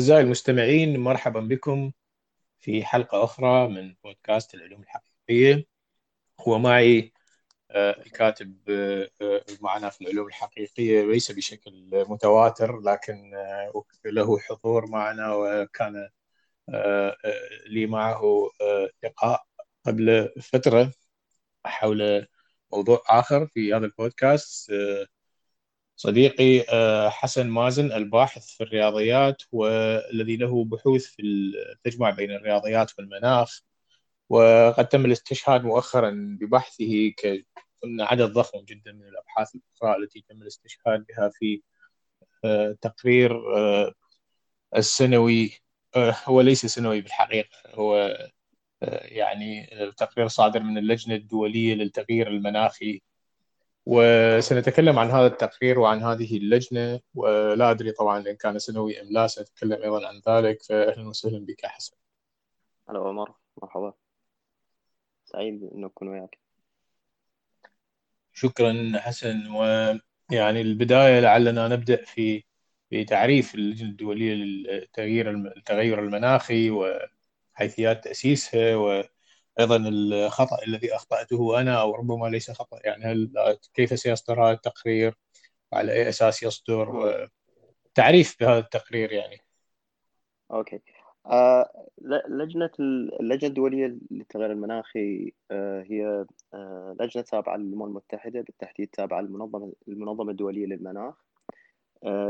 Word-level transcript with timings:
أعزائي 0.00 0.20
المستمعين 0.20 1.00
مرحبا 1.00 1.40
بكم 1.40 1.92
في 2.60 2.84
حلقة 2.84 3.24
أخرى 3.24 3.68
من 3.68 3.94
بودكاست 4.04 4.54
العلوم 4.54 4.82
الحقيقية. 4.82 5.66
ومعي 6.46 7.12
آه، 7.70 7.90
الكاتب 8.06 8.70
آه، 8.70 9.10
آه، 9.22 9.44
معنا 9.60 9.90
في 9.90 10.00
العلوم 10.00 10.26
الحقيقية 10.26 11.04
ليس 11.04 11.32
بشكل 11.32 11.90
متواتر 11.92 12.80
لكن 12.80 13.32
له 14.04 14.38
حضور 14.38 14.86
معنا 14.86 15.34
وكان 15.34 16.08
لي 17.66 17.86
معه 17.86 18.50
لقاء 19.04 19.46
قبل 19.86 20.32
فترة 20.42 20.92
حول 21.64 22.26
موضوع 22.72 23.02
آخر 23.08 23.46
في 23.46 23.74
هذا 23.74 23.86
البودكاست 23.86 24.72
صديقي 26.00 26.64
حسن 27.10 27.48
مازن 27.48 27.92
الباحث 27.92 28.46
في 28.46 28.64
الرياضيات 28.64 29.42
والذي 29.52 30.36
له 30.36 30.64
بحوث 30.64 31.04
في 31.06 31.22
التجمع 31.22 32.10
بين 32.10 32.30
الرياضيات 32.30 32.92
والمناخ 32.98 33.60
وقد 34.28 34.88
تم 34.88 35.04
الاستشهاد 35.04 35.64
مؤخرا 35.64 36.36
ببحثه 36.40 37.12
قلنا 37.82 38.04
عدد 38.04 38.32
ضخم 38.32 38.58
جدا 38.60 38.92
من 38.92 39.08
الأبحاث 39.08 39.54
الأخرى 39.54 40.02
التي 40.02 40.24
تم 40.28 40.42
الاستشهاد 40.42 41.06
بها 41.06 41.30
في 41.34 41.62
آه، 42.44 42.76
تقرير 42.80 43.56
آه، 43.56 43.94
السنوي 44.76 45.52
آه، 45.96 46.16
هو 46.24 46.40
ليس 46.40 46.66
سنوي 46.66 47.00
بالحقيقة 47.00 47.48
هو 47.74 48.18
يعني 49.02 49.66
تقرير 49.98 50.28
صادر 50.28 50.62
من 50.62 50.78
اللجنة 50.78 51.14
الدولية 51.14 51.74
للتغيير 51.74 52.28
المناخي 52.28 53.02
وسنتكلم 53.86 54.98
عن 54.98 55.10
هذا 55.10 55.26
التقرير 55.26 55.78
وعن 55.78 56.02
هذه 56.02 56.36
اللجنة 56.36 57.00
ولا 57.14 57.70
أدري 57.70 57.92
طبعا 57.92 58.18
إن 58.18 58.36
كان 58.36 58.58
سنوي 58.58 59.00
أم 59.00 59.06
لا 59.10 59.26
سنتكلم 59.26 59.82
أيضا 59.82 60.08
عن 60.08 60.20
ذلك 60.28 60.62
فاهلا 60.62 61.08
وسهلا 61.08 61.46
بك 61.46 61.66
حسن. 61.66 61.96
هلا 62.88 62.98
عمر 63.00 63.34
مرحبا 63.62 63.92
سعيد 65.24 65.70
إنه 65.74 65.86
أكون 65.86 66.08
وياك. 66.08 66.38
شكرا 68.32 68.92
حسن 68.94 69.50
ويعني 69.50 70.60
البداية 70.60 71.20
لعلنا 71.20 71.68
نبدأ 71.68 72.04
في 72.04 72.44
في 72.90 73.04
تعريف 73.04 73.54
اللجنة 73.54 73.88
الدولية 73.88 74.34
للتغيير 74.34 75.30
التغير 75.30 76.00
المناخي 76.00 76.70
وحيثيات 76.70 78.04
تأسيسها 78.04 78.76
وأيضا 79.58 79.76
الخطأ 79.76 80.56
الذي 80.66 80.94
أخطأته 80.94 81.60
أنا 81.60 81.80
أو 81.80 81.94
ربما 81.94 82.26
ليس 82.26 82.50
خطأ 82.50 82.78
يعني 82.84 83.04
هل 83.04 83.32
كيف 83.74 83.98
سيصدر 83.98 84.44
هذا 84.44 84.52
التقرير؟ 84.52 85.18
وعلى 85.72 85.92
أي 85.92 86.08
أساس 86.08 86.42
يصدر؟ 86.42 87.28
تعريف 87.94 88.36
بهذا 88.40 88.58
التقرير 88.58 89.12
يعني. 89.12 89.40
أوكي. 90.50 90.80
آه، 91.26 91.88
لجنة 92.28 92.70
اللجنة 93.20 93.48
الدولية 93.48 93.98
للتغير 94.10 94.52
المناخي 94.52 95.32
آه، 95.50 95.82
هي 95.82 96.26
آه، 96.54 96.96
لجنة 97.00 97.22
تابعة 97.22 97.56
للأمم 97.56 97.82
المتحدة 97.82 98.40
بالتحديد 98.40 98.88
تابعة 98.88 99.20
للمنظمة 99.20 99.72
المنظمة 99.88 100.30
الدولية 100.30 100.66
للمناخ. 100.66 101.14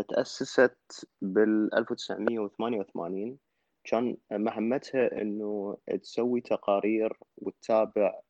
تأسست 0.08 1.08
بال 1.22 1.74
1988 1.74 3.38
كان 3.84 4.16
مهمتها 4.30 5.22
إنه 5.22 5.76
تسوي 6.02 6.40
تقارير 6.40 7.18
وتتابع 7.36 8.20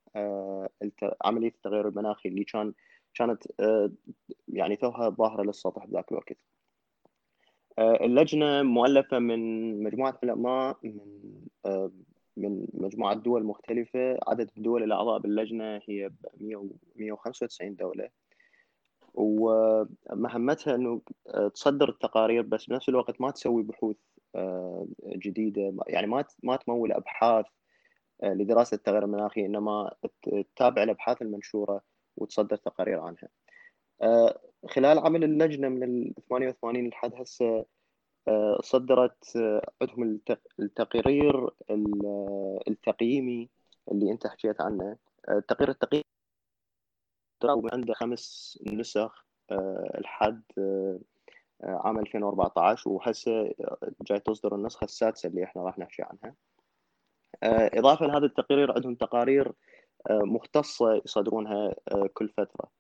عملية 1.25 1.49
التغير 1.49 1.89
المناخي 1.89 2.29
اللي 2.29 2.45
كان 2.45 2.73
كانت 3.15 3.43
يعني 4.49 4.77
توها 4.77 5.09
ظاهرة 5.09 5.43
للسطح 5.43 5.87
بذاك 5.87 6.13
الوقت. 6.13 6.37
آه، 7.79 8.05
اللجنة 8.05 8.63
مؤلفة 8.63 9.19
من 9.19 9.83
مجموعة 9.83 10.19
علماء 10.23 10.79
من 10.83 10.99
آه، 11.67 11.91
من 12.37 12.67
مجموعة 12.75 13.15
دول 13.15 13.45
مختلفة. 13.45 14.19
عدد 14.29 14.51
الدول 14.57 14.83
الأعضاء 14.83 15.19
باللجنة 15.19 15.81
هي 15.89 16.11
195 16.97 17.77
دولة. 17.77 18.09
ومهمتها 19.15 21.01
آه، 21.29 21.49
تصدر 21.49 21.89
التقارير 21.89 22.43
بس 22.43 22.67
بنفس 22.67 22.89
الوقت 22.89 23.21
ما 23.21 23.31
تسوي 23.31 23.63
بحوث. 23.63 23.97
جديدة. 25.07 25.75
يعني 25.87 26.07
ما 26.07 26.25
ما 26.43 26.57
تمول 26.57 26.93
أبحاث 26.93 27.47
لدراسة 28.23 28.75
التغير 28.75 29.05
المناخي 29.05 29.47
إنما 29.47 29.95
تتابع 30.23 30.83
الأبحاث 30.83 31.23
المنشورة 31.23 31.83
وتصدر 32.17 32.57
تقارير 32.57 33.01
عنها. 33.01 33.29
خلال 34.69 34.99
عمل 34.99 35.25
اللجنة 35.25 35.69
من 35.69 35.83
ال 35.83 36.15
88 36.29 36.89
لحد 36.89 37.15
هسه 37.15 37.65
آه، 38.29 38.59
صدرت 38.63 39.37
آه، 39.37 39.73
عندهم 39.83 40.21
التقرير 40.61 41.51
التقييمي 42.69 43.51
اللي 43.93 44.13
أنت 44.13 44.27
حكيت 44.27 44.61
عنه. 44.61 44.97
آه، 45.29 45.39
التقرير 45.39 45.71
التقييمي 45.71 46.05
عنده 47.45 47.95
خمس 47.95 48.59
نسخ 48.73 49.25
لحد 49.99 50.43
عام 51.63 51.99
2014 51.99 52.91
وهسه 52.91 53.55
جاي 54.03 54.21
تصدر 54.21 54.55
النسخة 54.55 54.85
السادسة 54.85 55.29
اللي 55.29 55.45
إحنا 55.45 55.63
راح 55.63 55.79
نحكي 55.79 56.03
عنها. 56.03 56.35
إضافة 57.79 58.07
لهذا 58.07 58.27
التقرير 58.27 58.73
عندهم 58.73 58.95
تقارير 58.95 59.53
مختصة 60.11 61.03
يصدرونها 61.05 61.75
كل 62.15 62.29
فترة. 62.29 62.71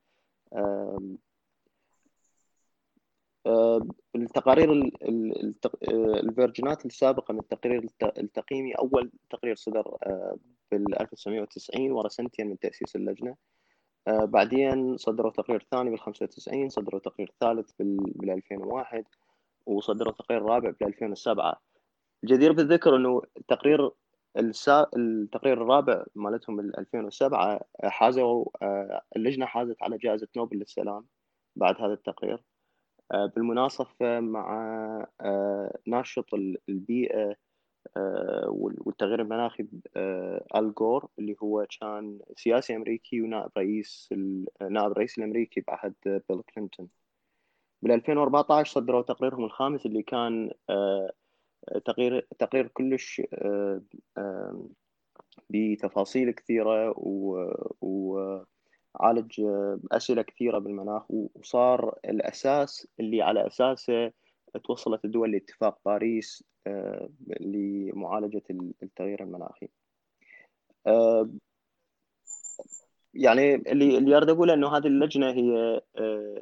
آه، 3.47 3.81
التقارير 4.17 4.71
آه، 4.73 6.21
الفيرجنات 6.21 6.87
السابقة 6.87 7.33
من 7.33 7.41
التقرير 7.41 7.87
التقييمي 8.19 8.73
أول 8.73 9.13
تقرير 9.31 9.57
صدر 9.57 9.97
آه، 10.03 10.37
بال 10.71 11.01
1990 11.01 11.93
ورا 11.93 12.09
سنتين 12.09 12.47
من 12.47 12.59
تأسيس 12.59 12.97
اللجنة. 12.97 13.37
بعدين 14.10 14.97
صدروا 14.97 15.31
تقرير 15.31 15.66
ثاني 15.71 15.91
بال 15.91 16.00
95 16.00 16.69
صدروا 16.69 17.00
تقرير 17.00 17.32
ثالث 17.41 17.71
بال 17.78 18.31
2001 18.31 19.04
وصدروا 19.66 20.12
تقرير 20.12 20.43
رابع 20.43 20.71
بال 20.71 20.88
2007 20.88 21.60
جدير 22.25 22.53
بالذكر 22.53 22.97
إنه 22.97 23.22
التقرير 23.37 23.91
السا... 24.37 24.87
التقرير 24.97 25.62
الرابع 25.62 26.04
مالتهم 26.15 26.56
بال 26.56 26.78
2007 26.78 27.60
حازوا 27.84 28.44
اللجنة 29.16 29.47
حازت 29.47 29.82
على 29.82 29.98
جائزة 29.98 30.28
نوبل 30.37 30.56
للسلام 30.56 31.06
بعد 31.56 31.81
هذا 31.81 31.92
التقرير. 31.92 32.42
آه، 33.12 33.27
بالمناصفة 33.27 34.21
مع 34.21 34.48
آه، 35.21 35.78
ناشط 35.87 36.34
البيئة 36.69 37.31
آه، 37.31 37.37
والتغيير 38.49 39.21
المناخي 39.21 39.67
آل 40.57 40.75
جور 40.75 41.09
اللي 41.19 41.37
هو 41.43 41.67
كان 41.81 42.19
سياسي 42.37 42.77
أمريكي 42.77 43.23
ونائب 43.23 43.51
رئيس 43.59 44.09
نائب 44.71 44.93
الرئيس 44.93 45.19
الأمريكي 45.19 45.61
بعهد 45.61 45.95
بيل 46.05 46.43
كلينتون. 46.55 46.89
بال 47.83 47.93
2014 47.93 48.73
صدروا 48.73 49.03
تقريرهم 49.03 49.45
الخامس 49.45 49.87
اللي 49.87 50.03
كان 50.03 50.51
تقرير 51.85 52.27
تقرير 52.39 52.67
كلش 52.69 53.23
بتفاصيل 55.51 56.31
كثيرة 56.31 56.95
و 57.81 58.41
عالج 58.97 59.41
آه، 59.41 59.81
أسئلة 59.93 60.23
كثيرة 60.23 60.59
بالمناخ 60.59 61.03
وصار 61.11 61.99
الأساس 62.05 62.89
اللي 63.01 63.23
على 63.23 63.47
أساسه 63.47 64.13
توصلت 64.65 65.05
الدول 65.05 65.33
لاتفاق 65.33 65.78
باريس 65.84 66.44
آه، 66.66 67.09
لمعالجة 67.41 68.43
التغيير 68.83 69.22
المناخي. 69.22 69.69
آه، 70.87 71.31
يعني 73.15 73.55
اللي 73.55 73.99
اللي 73.99 74.16
أريد 74.16 74.28
أقوله 74.28 74.54
إنه 74.54 74.77
هذه 74.77 74.86
اللجنة 74.86 75.30
هي 75.30 75.80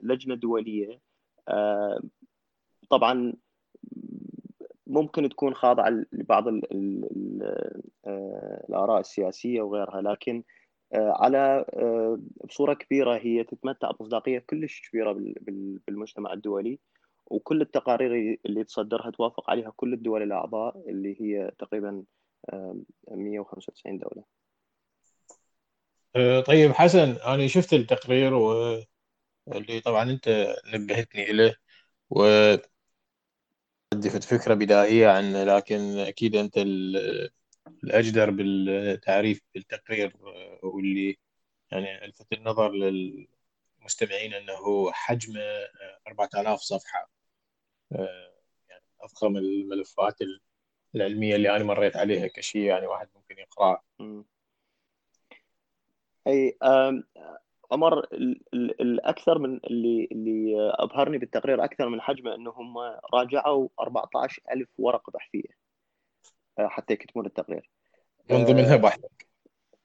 لجنة 0.02 0.34
دولية. 0.34 1.00
طبعا 2.90 3.32
ممكن 4.86 5.28
تكون 5.28 5.54
خاضعة 5.54 6.04
لبعض 6.12 6.44
الآراء 8.68 9.00
السياسية 9.00 9.62
وغيرها 9.62 10.00
لكن 10.00 10.42
آه، 10.94 11.12
على 11.16 11.64
آه، 11.74 12.18
بصورة 12.44 12.74
كبيرة 12.74 13.18
هي 13.18 13.44
تتمتع 13.44 13.90
بمصداقيه 13.90 14.38
كلش 14.38 14.88
كبيرة 14.90 15.12
بالمجتمع 15.88 16.32
الدولي. 16.32 16.78
وكل 17.30 17.62
التقارير 17.62 18.38
اللي 18.46 18.64
تصدرها 18.64 19.10
توافق 19.10 19.50
عليها 19.50 19.72
كل 19.76 19.92
الدول 19.92 20.22
الأعضاء 20.22 20.90
اللي 20.90 21.16
هي 21.20 21.50
تقريبا 21.58 22.04
195 23.10 23.98
دولة. 23.98 24.24
آه، 26.16 26.40
طيب 26.40 26.72
حسن 26.72 27.10
أنا 27.10 27.46
شفت 27.46 27.72
التقرير 27.72 28.34
واللي 28.34 29.80
طبعا 29.84 30.10
أنت 30.10 30.56
نبهتني 30.74 31.32
له 31.32 31.54
و 32.10 32.24
عندي 33.94 34.10
فكرة 34.10 34.54
بدائية 34.54 35.08
عنه 35.08 35.44
لكن 35.44 35.98
أكيد 35.98 36.36
أنت 36.36 36.58
الأجدر 37.84 38.30
بالتعريف 38.30 39.40
بالتقرير 39.54 40.12
واللي 40.62 41.18
يعني 41.70 42.04
ألفت 42.04 42.32
النظر 42.32 42.72
للمستمعين 42.72 44.34
أنه 44.34 44.92
حجمه 44.92 45.40
4000 46.08 46.48
آه، 46.48 46.56
صفحة 46.56 47.17
آه، 47.92 48.32
يعني 48.68 48.84
اضخم 49.00 49.36
الملفات 49.36 50.16
العلمية 50.94 51.36
اللي 51.36 51.56
أنا 51.56 51.64
مريت 51.64 51.96
عليها 51.96 52.26
كشيء 52.26 52.62
يعني 52.62 52.86
واحد 52.86 53.08
ممكن 53.14 53.38
يقرأه. 53.38 53.82
أي 56.26 56.58
عمر 57.72 58.06
الأكثر 58.80 59.38
من 59.38 59.60
اللي 59.64 60.08
اللي 60.12 60.70
أبهرني 60.74 61.18
بالتقرير 61.18 61.64
أكثر 61.64 61.88
من 61.88 62.00
حجمه 62.00 62.34
إنه 62.34 62.50
هم 62.50 62.78
راجعوا 63.14 63.68
14000 63.80 64.68
ورقه 64.78 65.10
بحثية 65.10 65.58
آه، 66.58 66.68
حتى 66.68 66.94
يكتبون 66.94 67.26
التقرير. 67.26 67.70
من 68.30 68.44
ضمنها 68.44 68.74
آه، 68.74 68.76
بحثك. 68.76 69.28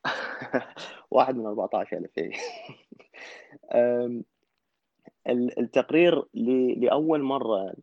واحد 1.11 1.35
من 1.35 1.45
14000 1.45 2.09
اي 2.17 2.31
التقرير 5.29 6.23
لأول 6.77 7.21
مرة 7.21 7.73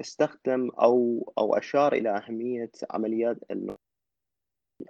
استخدم 0.00 0.70
أو 0.70 1.24
أو 1.38 1.54
أشار 1.54 1.92
إلى 1.92 2.10
أهمية 2.10 2.70
عمليات 2.90 3.36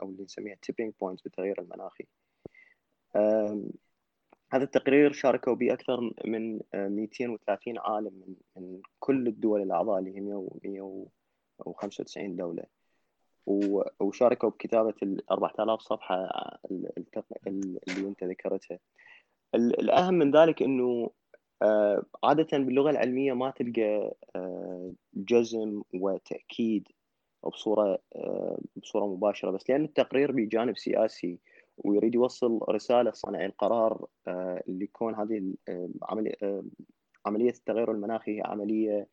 أو 0.02 0.10
اللي 0.10 0.22
نسميها 0.22 0.56
tipping 0.62 0.92
points 1.00 1.22
بالتغيير 1.22 1.60
المناخي 1.60 2.06
هذا 4.52 4.64
التقرير 4.64 5.12
شاركوا 5.12 5.54
به 5.54 5.72
أكثر 5.72 6.12
من 6.24 6.60
230 6.74 7.78
عالم 7.78 8.12
من, 8.26 8.34
من 8.56 8.80
كل 8.98 9.26
الدول 9.26 9.62
الأعضاء 9.62 9.98
اللي 9.98 10.16
هي 10.16 10.20
195 10.20 12.36
دولة. 12.36 12.64
وشاركوا 14.00 14.48
بكتابة 14.48 14.94
ال 15.02 15.30
4000 15.30 15.80
صفحة 15.80 16.28
اللي 16.70 18.08
أنت 18.08 18.24
ذكرتها. 18.24 18.78
الأهم 19.54 20.14
من 20.14 20.36
ذلك 20.36 20.62
أنه 20.62 21.10
عادة 22.24 22.58
باللغة 22.58 22.90
العلمية 22.90 23.32
ما 23.32 23.50
تلقى 23.50 24.14
جزم 25.14 25.82
وتأكيد 25.94 26.88
بصورة 27.44 27.98
بصورة 28.76 29.06
مباشرة 29.06 29.50
بس 29.50 29.70
لأن 29.70 29.84
التقرير 29.84 30.32
بجانب 30.32 30.76
سياسي 30.76 31.38
ويريد 31.78 32.14
يوصل 32.14 32.60
رسالة 32.68 33.10
صانعي 33.10 33.46
القرار 33.46 34.06
آه، 34.28 34.62
اللي 34.68 34.84
يكون 34.84 35.14
هذه 35.14 35.54
آه، 35.68 35.90
آه، 36.42 36.64
عملية 37.26 37.50
التغير 37.50 37.90
المناخي 37.90 38.38
هي 38.38 38.42
عملية 38.44 39.08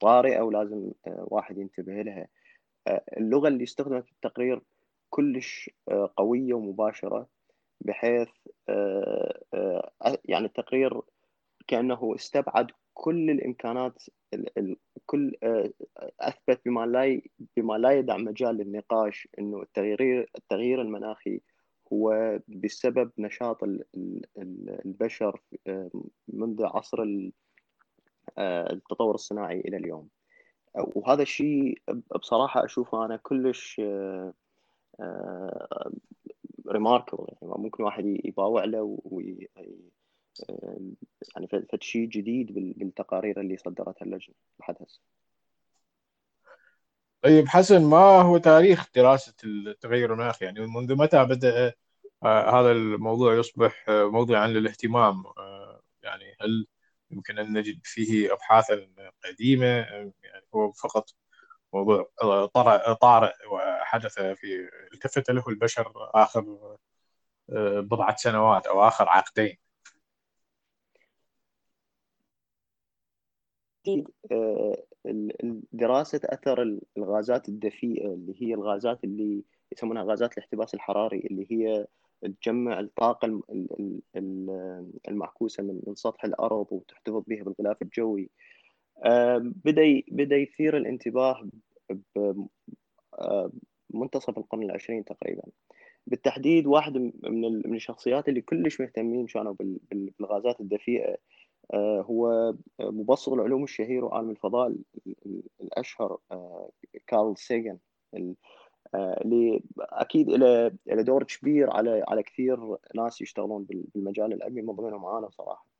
طارئة 0.00 0.40
ولازم 0.40 0.90
واحد 1.06 1.58
ينتبه 1.58 2.02
لها. 2.02 2.28
اللغة 3.18 3.48
اللي 3.48 3.64
استخدمت 3.64 4.04
في 4.04 4.12
التقرير 4.12 4.62
كلش 5.10 5.70
قوية 6.16 6.54
ومباشرة 6.54 7.28
بحيث 7.80 8.28
يعني 10.24 10.46
التقرير 10.46 11.00
كأنه 11.66 12.14
استبعد 12.14 12.70
كل 12.94 13.30
الإمكانات 13.30 14.02
كل 15.06 15.36
آه، 15.42 15.70
أثبت 16.20 16.60
بما 16.66 16.86
لا 16.86 17.20
بما 17.56 17.78
لا 17.78 17.90
يدع 17.90 18.16
مجال 18.16 18.56
للنقاش 18.56 19.28
إنه 19.38 19.62
التغيير 19.62 20.30
التغيير 20.38 20.82
المناخي 20.82 21.40
هو 21.92 22.38
بسبب 22.48 23.10
نشاط 23.18 23.58
البشر 24.84 25.40
آه، 25.66 25.90
منذ 26.28 26.64
عصر 26.64 27.02
آه، 28.38 28.72
التطور 28.72 29.14
الصناعي 29.14 29.60
إلى 29.60 29.76
اليوم. 29.76 30.08
وهذا 30.74 31.22
الشيء 31.22 31.78
بصراحة 32.16 32.64
أشوفه 32.64 33.04
أنا 33.04 33.16
كلش 33.16 33.80
ريماركبل 36.72 37.26
يعني 37.28 37.54
ممكن 37.58 37.82
واحد 37.82 38.04
يباوع 38.24 38.64
له 38.64 38.98
يعني 41.36 41.46
فد 41.46 41.82
شيء 41.82 42.08
جديد 42.08 42.52
بالتقارير 42.78 43.40
اللي 43.40 43.56
صدرتها 43.56 44.04
اللجنة 44.04 44.34
لحد 44.60 44.76
هسه 44.80 45.00
طيب 47.22 47.48
حسن 47.48 47.84
ما 47.84 47.96
هو 48.22 48.38
تاريخ 48.38 48.90
دراسة 48.94 49.34
التغير 49.44 50.12
المناخي 50.12 50.44
يعني 50.44 50.60
منذ 50.60 50.94
متى 50.96 51.24
بدأ 51.24 51.72
آه، 52.22 52.60
هذا 52.60 52.72
الموضوع 52.72 53.34
يصبح 53.34 53.84
آه، 53.88 54.04
موضوعا 54.04 54.46
للاهتمام؟ 54.46 55.26
آه، 55.26 55.82
يعني 56.02 56.24
هل 56.40 56.66
يمكن 57.10 57.38
أن 57.38 57.52
نجد 57.58 57.80
فيه 57.84 58.32
أبحاثا 58.32 58.88
قديمة؟ 59.24 59.66
يعني 59.66 60.46
هو 60.54 60.72
فقط 60.72 61.14
موضوع 61.72 62.10
طارئ 63.00 63.32
وحدث 63.52 64.20
في 64.20 64.70
التفت 64.92 65.30
له 65.30 65.44
البشر 65.48 65.92
آخر 66.14 66.58
بضعة 67.80 68.16
سنوات 68.16 68.66
أو 68.66 68.82
آخر 68.82 69.08
عقدين. 69.08 69.58
آه، 74.32 74.82
دراسة 75.72 76.20
أثر 76.24 76.78
الغازات 76.96 77.48
الدفيئة 77.48 78.06
اللي 78.06 78.34
هي 78.42 78.54
الغازات 78.54 79.04
اللي 79.04 79.44
يسمونها 79.72 80.02
غازات 80.02 80.32
الاحتباس 80.32 80.74
الحراري 80.74 81.18
اللي 81.18 81.46
هي 81.50 81.86
تجمع 82.42 82.80
الطاقة 82.80 83.42
المعكوسة 85.08 85.62
من 85.62 85.94
سطح 85.94 86.24
الأرض 86.24 86.66
وتحتفظ 86.70 87.22
بها 87.26 87.44
بالغلاف 87.44 87.82
الجوي. 87.82 88.30
بدأ 89.40 90.02
بدأ 90.08 90.36
يثير 90.36 90.76
الانتباه 90.76 91.48
بمنتصف 93.90 94.38
القرن 94.38 94.62
العشرين 94.62 95.04
تقريبا 95.04 95.42
بالتحديد 96.06 96.66
واحد 96.66 97.12
من 97.24 97.74
الشخصيات 97.74 98.28
اللي 98.28 98.40
كلش 98.40 98.80
مهتمين 98.80 99.26
كانوا 99.26 99.54
بالغازات 100.18 100.60
الدفيئة 100.60 101.16
آه، 101.74 102.00
هو 102.00 102.54
مبسط 102.80 103.32
العلوم 103.32 103.64
الشهير 103.64 104.04
وعالم 104.04 104.30
الفضاء 104.30 104.74
الأشهر 105.60 106.18
آه، 106.32 106.70
كارل 107.06 107.36
سيجن 107.36 107.78
آه، 108.94 109.20
اللي 109.24 109.62
أكيد 109.80 110.30
له 110.30 110.68
دور 110.86 111.24
كبير 111.24 111.70
على 111.70 112.04
على 112.08 112.22
كثير 112.22 112.76
ناس 112.94 113.20
يشتغلون 113.20 113.66
بالمجال 113.94 114.32
العلمي 114.32 114.62
من 114.62 114.72
ضمنهم 114.74 115.06
أنا 115.06 115.30
صراحة. 115.30 115.71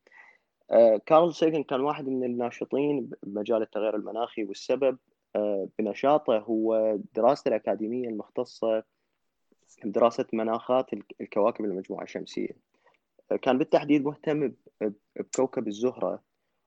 كارل 1.05 1.33
سيجن 1.33 1.63
كان 1.63 1.81
واحد 1.81 2.07
من 2.07 2.23
الناشطين 2.23 3.09
بمجال 3.23 3.61
التغير 3.61 3.95
المناخي 3.95 4.43
والسبب 4.43 4.97
بنشاطه 5.79 6.37
هو 6.37 6.97
دراسته 7.13 7.49
الأكاديمية 7.49 8.09
المختصة 8.09 8.83
بدراسه 9.83 10.25
مناخات 10.33 10.85
الكواكب 11.21 11.65
المجموعة 11.65 12.03
الشمسية. 12.03 12.57
كان 13.41 13.57
بالتحديد 13.57 14.05
مهتم 14.05 14.53
بكوكب 15.15 15.67
الزهرة 15.67 16.21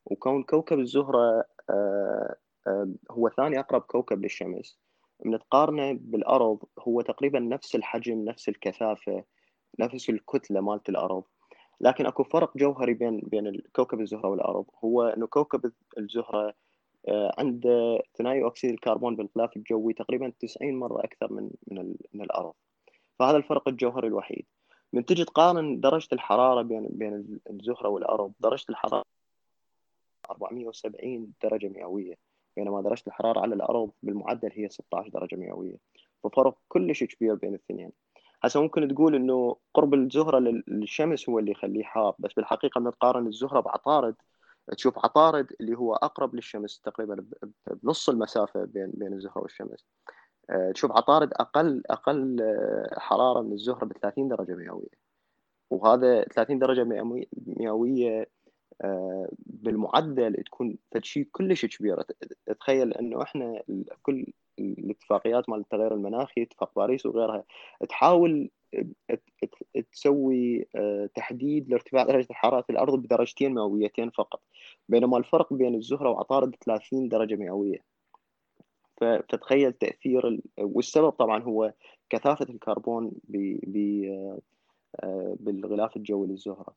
وكون 0.05 0.43
كوكب 0.43 0.79
الزهرة 0.79 1.45
آه، 1.71 2.37
آه، 2.67 2.88
هو 3.11 3.29
ثاني 3.29 3.61
أقرب 3.61 3.81
كوكب 3.81 4.23
للشمس 4.23 4.79
بنتقارنه 5.25 5.93
بالأرض 5.93 6.59
هو 6.79 7.00
تقريبا 7.00 7.38
نفس 7.38 7.75
الحجم 7.75 8.25
نفس 8.25 8.49
الكثافة 8.49 9.25
نفس 9.79 10.11
الكتلة 10.11 10.61
مالت 10.61 10.88
الأرض 10.88 11.25
لكن 11.80 12.06
أكو 12.06 12.25
فرق 12.25 12.56
جوهري 12.59 12.95
بين 12.95 13.21
بين 13.21 13.62
كوكب 13.73 14.00
الزهرة 14.00 14.28
والأرض 14.28 14.64
هو 14.85 15.02
أنه 15.02 15.26
كوكب 15.26 15.73
الزهرة 15.99 16.54
آه، 17.09 17.35
عنده 17.38 18.02
ثنائي 18.18 18.47
أكسيد 18.47 18.71
الكربون 18.71 19.16
بالغلاف 19.16 19.56
الجوي 19.56 19.92
تقريبا 19.92 20.33
90 20.40 20.75
مرة 20.75 21.04
أكثر 21.04 21.33
من 21.33 21.50
من, 21.66 21.95
من 22.14 22.23
الأرض 22.23 22.52
فهذا 23.18 23.37
الفرق 23.37 23.68
الجوهري 23.68 24.09
الوحيد. 24.09 24.47
من 24.92 25.04
تجي 25.04 25.25
تقارن 25.25 25.80
درجة 25.80 26.09
الحرارة 26.12 26.62
بين 26.62 26.88
بين 26.90 27.40
الزهرة 27.50 27.88
والأرض 27.88 28.33
درجة 28.40 28.64
الحرارة 28.71 29.04
470 30.30 31.33
درجة 31.42 31.68
مئوية 31.68 32.14
بينما 32.56 32.80
درجة 32.80 33.02
الحرارة 33.06 33.40
على 33.40 33.54
الأرض 33.54 33.90
بالمعدل 34.02 34.50
هي 34.52 34.68
16 34.68 35.09
درجة 35.11 35.37
مئوية. 35.37 35.76
ففرق 36.25 36.59
كلش 36.68 37.04
كبير 37.04 37.35
بين 37.35 37.50
الاثنين. 37.50 37.92
هسه 38.43 38.62
ممكن 38.62 38.88
تقول 38.88 39.14
إنه 39.14 39.57
قرب 39.75 39.95
الزهرة 39.95 40.38
للشمس 40.69 41.28
هو 41.28 41.38
اللي 41.38 41.50
يخليه 41.50 41.85
حار 41.85 42.14
بس 42.19 42.33
بالحقيقة 42.33 42.81
بنتقارن 42.81 43.26
الزهرة 43.26 43.61
بعطارد 43.61 44.14
تشوف 44.76 44.99
عطارد 44.99 45.52
اللي 45.61 45.78
هو 45.78 45.95
أقرب 45.95 46.35
للشمس 46.35 46.81
تقريبا 46.81 47.26
بنص 47.83 48.09
المسافة 48.09 48.64
بين 48.64 48.90
بين 48.95 49.12
الزهرة 49.12 49.38
والشمس. 49.43 49.87
آه، 50.50 50.73
تشوف 50.73 50.93
عطارد 50.93 51.33
أقل 51.35 51.83
أقل 51.90 52.43
آه، 52.43 53.00
حرارة 53.00 53.43
من 53.43 53.52
الزهرة 53.52 53.85
ب 53.85 53.93
30 53.93 54.28
درجة 54.28 54.55
مئوية. 54.55 55.07
وهذا 55.71 56.25
30 56.25 56.59
درجة 56.59 56.85
مئوية 57.47 58.31
آه، 58.83 59.28
بالمعدل 59.47 60.35
تكون 60.47 60.78
شيء 61.02 61.28
كلش 61.33 61.66
كبير 61.66 62.02
تخيل 62.61 62.93
إنه 62.95 63.23
إحنا 63.23 63.62
كل 64.02 64.26
الاتفاقيات 64.59 65.49
مال 65.49 65.61
التغير 65.61 65.95
المناخي 65.95 66.43
اتفاق 66.43 66.71
باريس 66.77 67.07
وغيرها. 67.07 67.45
تحاول 67.89 68.51
تسوي 69.93 70.69
تحديد 71.15 71.71
لارتفاع 71.71 72.03
درجة 72.03 72.27
الحراره 72.31 72.63
في 72.63 72.71
الأرض 72.71 72.99
بدرجتين 72.99 73.55
مئويتين 73.55 74.11
فقط. 74.11 74.41
بينما 74.89 75.19
الفرق 75.19 75.53
بين 75.53 75.75
الزهرة 75.75 76.11
وعطارد 76.11 76.55
30 76.65 77.09
درجة 77.09 77.35
مئوية. 77.35 77.85
فتتخيل 79.01 79.73
تأثير 79.73 80.41
والسبب 80.59 81.11
طبعا 81.11 81.43
هو 81.43 81.73
كثافة 82.11 82.47
الكربون 82.51 83.13
ب... 83.25 83.59
ب... 83.67 84.05
آه، 85.01 85.37
بالغلاف 85.41 85.97
الجوي 85.97 86.27
للزهرة. 86.27 86.75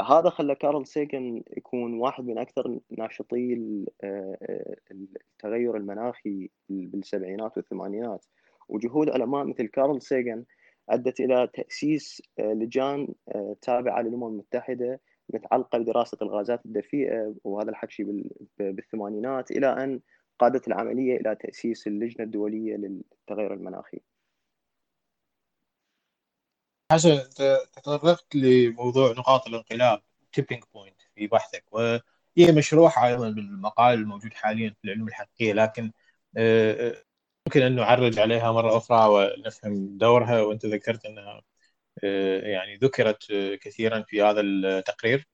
هذا 0.00 0.30
خلى 0.30 0.54
كارل 0.54 0.86
سيجن 0.86 1.42
يكون 1.56 1.94
واحد 1.94 2.24
من 2.24 2.38
أكثر 2.38 2.78
ناشطي 2.90 3.54
التغير 4.90 5.76
المناخي 5.76 6.50
بالسبعينات 6.68 7.56
والثمانينات 7.56 8.26
وجهود 8.68 9.10
علماء 9.10 9.44
مثل 9.44 9.66
كارل 9.66 10.02
سيجن 10.02 10.44
أدت 10.90 11.20
إلى 11.20 11.48
تأسيس 11.54 12.22
لجان 12.38 13.08
تابعة 13.62 14.02
للأمم 14.02 14.26
المتحدة 14.26 15.00
متعلقة 15.34 15.78
بدراسة 15.78 16.18
الغازات 16.22 16.66
الدفيئة 16.66 17.34
وهذا 17.44 17.70
الحكي 17.70 18.24
بالثمانينات 18.58 19.50
إلى 19.50 19.66
أن 19.66 20.00
قادت 20.38 20.68
العملية 20.68 21.16
إلى 21.16 21.36
تأسيس 21.40 21.86
اللجنة 21.86 22.24
الدولية 22.24 22.76
للتغير 22.76 23.54
المناخي. 23.54 24.00
حسن 26.92 27.28
تطرقت 27.72 28.34
لموضوع 28.34 29.12
نقاط 29.12 29.46
الانقلاب 29.46 30.02
tipping 30.32 30.62
point 30.74 31.00
في 31.14 31.26
بحثك 31.26 31.64
وهي 31.72 32.52
مشروحه 32.52 33.06
أيضا 33.06 33.30
بالمقال 33.30 33.98
الموجود 33.98 34.34
حاليا 34.34 34.70
في 34.70 34.84
العلوم 34.84 35.08
الحقيقية 35.08 35.52
لكن 35.52 35.92
آه، 36.36 36.88
آه، 36.90 36.96
ممكن 37.46 37.62
أن 37.62 37.76
نعرج 37.76 38.18
عليها 38.18 38.52
مرة 38.52 38.76
أخرى 38.76 39.08
ونفهم 39.08 39.98
دورها 39.98 40.42
وأنت 40.42 40.66
ذكرت 40.66 41.06
أنها 41.06 41.42
آه، 42.04 42.40
يعني 42.40 42.76
ذكرت 42.76 43.32
كثيرا 43.60 44.02
في 44.02 44.22
هذا 44.22 44.40
التقرير. 44.40 45.28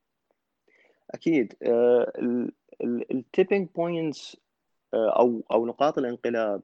أكيد 1.10 1.54
ال 3.10 3.17
tipping 3.17 3.68
points 3.74 4.36
أو 4.94 5.42
أو 5.52 5.66
نقاط 5.66 5.98
الانقلاب 5.98 6.62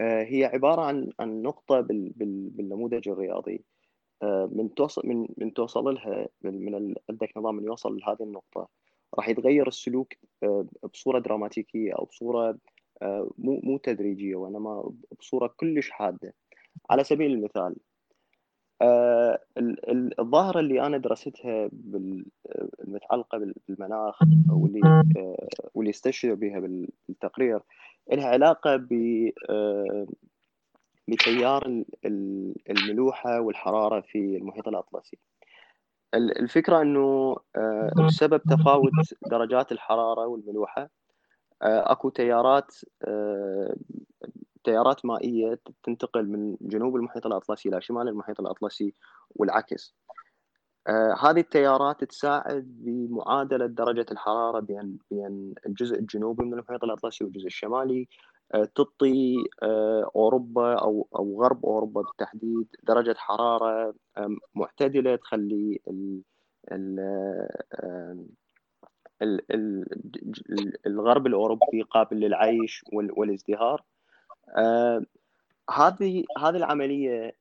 هي 0.00 0.44
عبارة 0.44 0.82
عن 0.82 1.12
عن 1.20 1.42
نقطة 1.42 1.80
بالنموذج 1.80 3.08
الرياضي. 3.08 3.54
آه، 3.54 3.75
من 4.22 4.74
توصل 4.74 5.02
من 5.04 5.28
من 5.38 5.54
توصل 5.54 5.84
لها 5.84 6.28
من, 6.42 6.64
من 6.64 6.94
عندك 7.10 7.36
نظام 7.36 7.54
من 7.54 7.64
يوصل 7.64 7.96
لهذه 7.96 8.22
النقطة 8.22 8.68
راح 9.14 9.28
يتغير 9.28 9.68
السلوك 9.68 10.12
آه، 10.42 10.66
بصورة 10.92 11.18
دراماتيكية 11.18 11.92
أو 11.92 12.04
بصورة 12.04 12.58
آه، 13.02 13.30
مو 13.38 13.60
مو 13.64 13.78
تدريجية 13.78 14.36
وإنما 14.36 14.92
بصورة 15.20 15.54
كلش 15.56 15.90
حادة. 15.90 16.34
على 16.90 17.04
سبيل 17.04 17.32
المثال 17.32 17.76
الظاهرة 20.18 20.60
اللي 20.60 20.80
أنا 20.86 20.98
درستها 20.98 21.70
المتعلقة 22.84 23.52
بالمناخ 23.68 24.22
واللي 24.50 25.02
واللي 25.74 25.90
استشهد 25.90 26.40
بها 26.40 26.60
بالتقرير 27.08 27.60
لها 28.12 28.26
علاقة 28.26 28.76
ب 28.76 28.92
بتيار 31.08 31.84
الملوحة 32.70 33.40
والحرارة 33.40 34.00
في 34.00 34.36
المحيط 34.36 34.68
الأطلسي. 34.68 35.18
الفكرة 36.14 36.82
أنه 36.82 37.36
آه، 37.56 37.90
بسبب 38.06 38.42
تفاوت 38.42 38.92
درجات 39.30 39.72
الحرارة 39.72 40.26
والملوحة 40.26 40.88
آه، 41.62 41.92
أكو 41.92 42.08
تيارات 42.08 42.74
آه، 43.02 43.76
تيارات 44.64 45.04
مائية 45.04 45.60
تنتقل 45.82 46.28
من 46.28 46.56
جنوب 46.60 46.96
المحيط 46.96 47.26
الأطلسي 47.26 47.68
إلى 47.68 47.80
شمال 47.80 48.08
المحيط 48.08 48.40
الأطلسي 48.40 48.94
والعكس. 49.30 49.94
هذه 51.22 51.40
التيارات 51.40 52.04
تساعد 52.04 52.64
بمعادلة 52.66 53.66
درجة 53.66 54.06
الحرارة 54.10 54.60
بين 54.60 54.98
بين 55.10 55.54
الجزء 55.66 55.98
الجنوبي 55.98 56.44
من 56.44 56.52
المحيط 56.52 56.84
الأطلسي 56.84 57.24
والجزء 57.24 57.46
الشمالي 57.46 58.08
تعطي 58.50 59.34
آه، 59.62 60.10
أوروبا 60.16 60.74
أو 60.74 61.08
أو 61.16 61.42
غرب 61.42 61.66
أوروبا 61.66 62.02
بالتحديد 62.02 62.68
درجة 62.82 63.14
حرارة 63.18 63.94
معتدلة 64.54 65.16
تخلي 65.16 65.80
ال 65.88 66.22
ال 69.22 70.86
الغرب 70.86 71.26
الأوروبي 71.26 71.82
قابل 71.82 72.20
للعيش 72.20 72.84
والازدهار. 72.92 73.82
آه، 74.56 75.02
هذه 75.70 76.24
هذه 76.38 76.56
العملية 76.56 77.36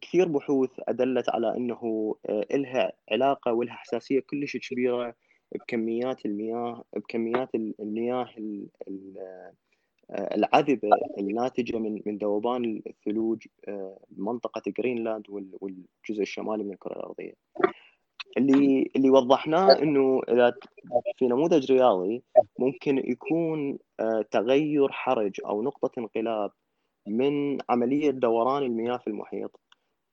كثير 0.00 0.28
بحوث 0.28 0.70
أدلت 0.88 1.28
على 1.30 1.56
إنه 1.56 2.14
لها 2.54 2.92
علاقة 3.12 3.52
ولها 3.52 3.74
حساسية 3.74 4.20
كلش 4.20 4.56
كبيرة 4.56 5.14
بكميات 5.52 6.26
المياه 6.26 6.84
بكميات 6.96 7.54
المياه 7.54 8.28
العذبة 10.10 10.88
الناتجة 11.18 11.78
من 11.78 12.02
من 12.06 12.18
ذوبان 12.18 12.82
الثلوج 12.86 13.46
بمنطقة 14.10 14.62
آه، 14.68 14.72
جرينلاند 14.78 15.24
والجزء 15.30 16.22
الشمالي 16.22 16.64
من 16.64 16.72
الكرة 16.72 16.92
الأرضية. 16.92 17.34
اللي 18.36 18.90
اللي 18.96 19.10
وضحناه 19.10 19.82
إنه 19.82 20.20
إذا 20.28 20.54
في 21.16 21.26
نموذج 21.26 21.72
رياضي 21.72 22.22
ممكن 22.58 22.98
يكون 22.98 23.78
آه، 24.00 24.24
تغير 24.30 24.92
حرج 24.92 25.40
أو 25.46 25.62
نقطة 25.62 25.90
انقلاب 25.98 26.50
من 27.06 27.58
عملية 27.70 28.10
دوران 28.10 28.62
المياه 28.62 28.96
في 28.96 29.06
المحيط 29.06 29.60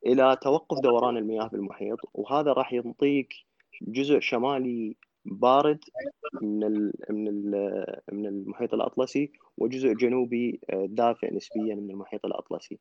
إلى 0.05 0.37
توقف 0.41 0.79
دوران 0.79 1.17
المياه 1.17 1.47
بالمحيط 1.47 1.99
وهذا 2.13 2.53
راح 2.53 2.73
ينطيك 2.73 3.33
جزء 3.81 4.19
شمالي 4.19 4.95
بارد 5.25 5.79
من 6.41 6.63
ال 6.63 6.93
من 7.09 7.27
ال 7.27 7.51
من 8.11 8.25
المحيط 8.25 8.73
الأطلسي 8.73 9.31
وجزء 9.57 9.93
جنوبي 9.93 10.59
آه، 10.69 10.85
دافئ 10.89 11.35
نسبيا 11.35 11.75
من 11.75 11.89
المحيط 11.89 12.25
الأطلسي. 12.25 12.79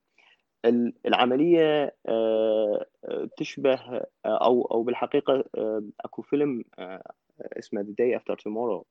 العملية 1.07 1.95
آه، 2.07 2.87
تشبه 3.37 3.75
آه، 3.75 4.09
أو 4.27 4.63
أو 4.63 4.83
بالحقيقة 4.83 5.45
أكو 6.01 6.23
فيلم 6.23 6.65
اسمه 7.41 7.81
The 7.81 7.95
Day 7.99 8.17
After 8.17 8.37
Tomorrow 8.37 8.87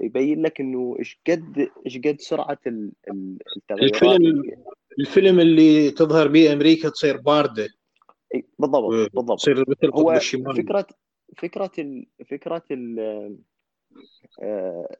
يبين 0.00 0.42
لك 0.42 0.60
إنه 0.60 0.96
إيش 0.98 1.20
قد 1.28 1.68
إيش 1.86 1.98
قد 1.98 2.16
سرعة 2.20 2.58
التغيرات. 2.66 4.02
الفيلم 4.02 4.42
الفيلم 4.98 5.40
اللي 5.40 5.90
تظهر 5.90 6.28
به 6.28 6.52
أمريكا 6.52 6.88
تصير 6.88 7.16
باردة. 7.16 7.68
بالضبط 8.58 9.10
بالضبط. 9.14 9.38
تصير 9.38 9.64
مثل 9.68 9.90
هو 9.94 10.18
فكرة 10.56 10.86
فكرة 11.36 11.70
ال 11.78 12.06
فكرة 12.26 12.62
ال 12.70 12.98
آه، 14.42 14.96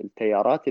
التيارات 0.00 0.68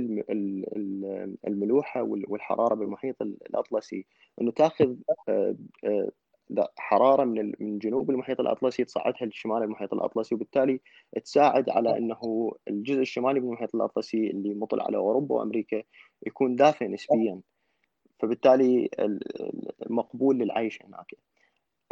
الملوحة 1.47 2.01
والحرارة 2.03 2.75
بالمحيط 2.75 3.21
الأطلسي 3.21 4.05
إنه 4.41 4.51
تاخذ 4.51 4.95
آه، 5.29 5.55
آه، 5.85 6.11
حرارة 6.77 7.23
من 7.23 7.51
من 7.59 7.79
جنوب 7.79 8.09
المحيط 8.09 8.39
الأطلسي 8.39 8.83
تصعدها 8.83 9.25
لشمال 9.27 9.63
المحيط 9.63 9.93
الأطلسي 9.93 10.35
وبالتالي 10.35 10.79
تساعد 11.23 11.69
على 11.69 11.97
إنه 11.97 12.51
الجزء 12.67 13.01
الشمالي 13.01 13.39
من 13.39 13.47
المحيط 13.47 13.75
الأطلسي 13.75 14.29
اللي 14.29 14.53
مطل 14.53 14.81
على 14.81 14.97
أوروبا 14.97 15.35
وأمريكا 15.35 15.83
يكون 16.27 16.55
دافئ 16.55 16.87
نسبيا 16.87 17.41
فبالتالي 18.19 18.89
مقبول 19.89 20.37
للعيش 20.37 20.81
هناك. 20.83 21.15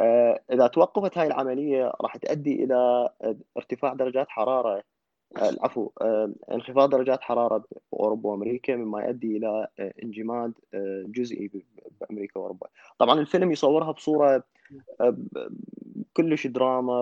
آه، 0.00 0.40
إذا 0.52 0.66
توقفت 0.66 1.18
هاي 1.18 1.26
العملية 1.26 1.92
راح 2.00 2.16
تؤدي 2.16 2.64
إلى 2.64 3.08
ارتفاع 3.56 3.92
درجات 3.94 4.28
حرارة 4.28 4.82
آه، 5.36 5.48
العفو 5.48 5.90
آه، 6.00 6.32
انخفاض 6.52 6.90
درجات 6.90 7.20
حرارة 7.22 7.64
بأوروبا 7.92 8.30
وأمريكا 8.30 8.76
مما 8.76 9.04
يؤدي 9.04 9.36
إلى 9.36 9.68
انجماد 10.02 10.52
جزئي 11.06 11.50
بأمريكا 12.00 12.40
وأوروبا. 12.40 12.68
طبعا 12.98 13.20
الفيلم 13.20 13.52
يصورها 13.52 13.92
بصورة 13.92 14.44
كلش 16.12 16.46
دراما 16.46 17.00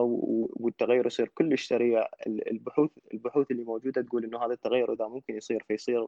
والتغير 0.56 1.06
يصير 1.06 1.28
كلش 1.28 1.68
سريع 1.68 2.06
البحوث 2.26 2.90
البحوث 3.14 3.50
اللي 3.50 3.64
موجودة 3.64 4.02
تقول 4.02 4.24
إنه 4.24 4.44
هذا 4.44 4.52
التغير 4.52 4.92
إذا 4.92 5.06
ممكن 5.06 5.36
يصير 5.36 5.64
فيصير 5.68 6.06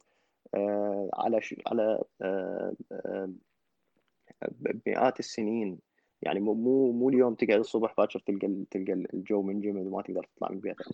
على 1.14 1.40
على 1.66 2.02
مئات 4.86 5.20
السنين 5.20 5.78
يعني 6.22 6.40
مو 6.40 6.54
مو 6.54 6.92
مو 6.92 7.08
اليوم 7.08 7.34
تقعد 7.34 7.58
الصبح 7.58 7.94
باكر 7.98 8.18
تلقى 8.18 8.64
تلقى 8.70 8.92
الجو 8.92 9.42
منجمد 9.42 9.86
وما 9.86 10.02
تقدر 10.02 10.26
تطلع 10.36 10.50
من 10.50 10.60
بيتك. 10.60 10.84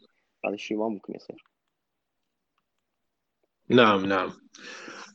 هذا 0.45 0.55
الشيء 0.55 0.79
ما 0.79 0.89
ممكن 0.89 1.15
يصير. 1.15 1.45
نعم 3.69 4.07
نعم. 4.07 4.33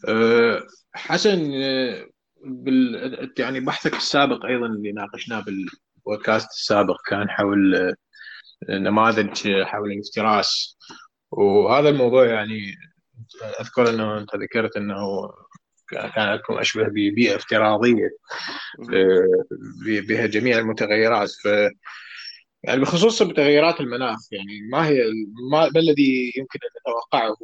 أه 0.07 0.63
حسن 0.93 1.51
أه، 1.53 2.05
بال 2.45 3.33
يعني 3.39 3.59
بحثك 3.59 3.93
السابق 3.95 4.45
أيضا 4.45 4.65
اللي 4.65 4.91
ناقشناه 4.91 5.43
بالبودكاست 5.43 6.50
السابق 6.51 6.97
كان 7.07 7.29
حول 7.29 7.75
أه، 7.75 7.93
نماذج 8.69 9.63
حول 9.63 9.91
الافتراس. 9.91 10.77
وهذا 11.31 11.89
الموضوع 11.89 12.25
يعني 12.25 12.75
أذكر 13.62 13.89
إنه 13.89 14.17
أنت 14.17 14.35
ذكرت 14.35 14.77
إنه 14.77 14.95
كانت 15.91 16.41
أشبه 16.49 16.83
ببيئه 16.83 17.35
افتراضيه 17.35 18.09
بها 20.07 20.25
جميع 20.25 20.59
المتغيرات. 20.59 21.29
ف 21.29 21.47
يعني 22.63 22.81
بخصوص 22.81 23.23
تغيرات 23.23 23.79
المناخ 23.79 24.17
يعني 24.31 24.61
ما 24.71 24.87
هي 24.87 25.03
ما, 25.51 25.69
ما 25.75 25.79
الذي 25.79 26.33
يمكن 26.37 26.59
أن 26.63 26.69
نتوقعه؟ 26.81 27.35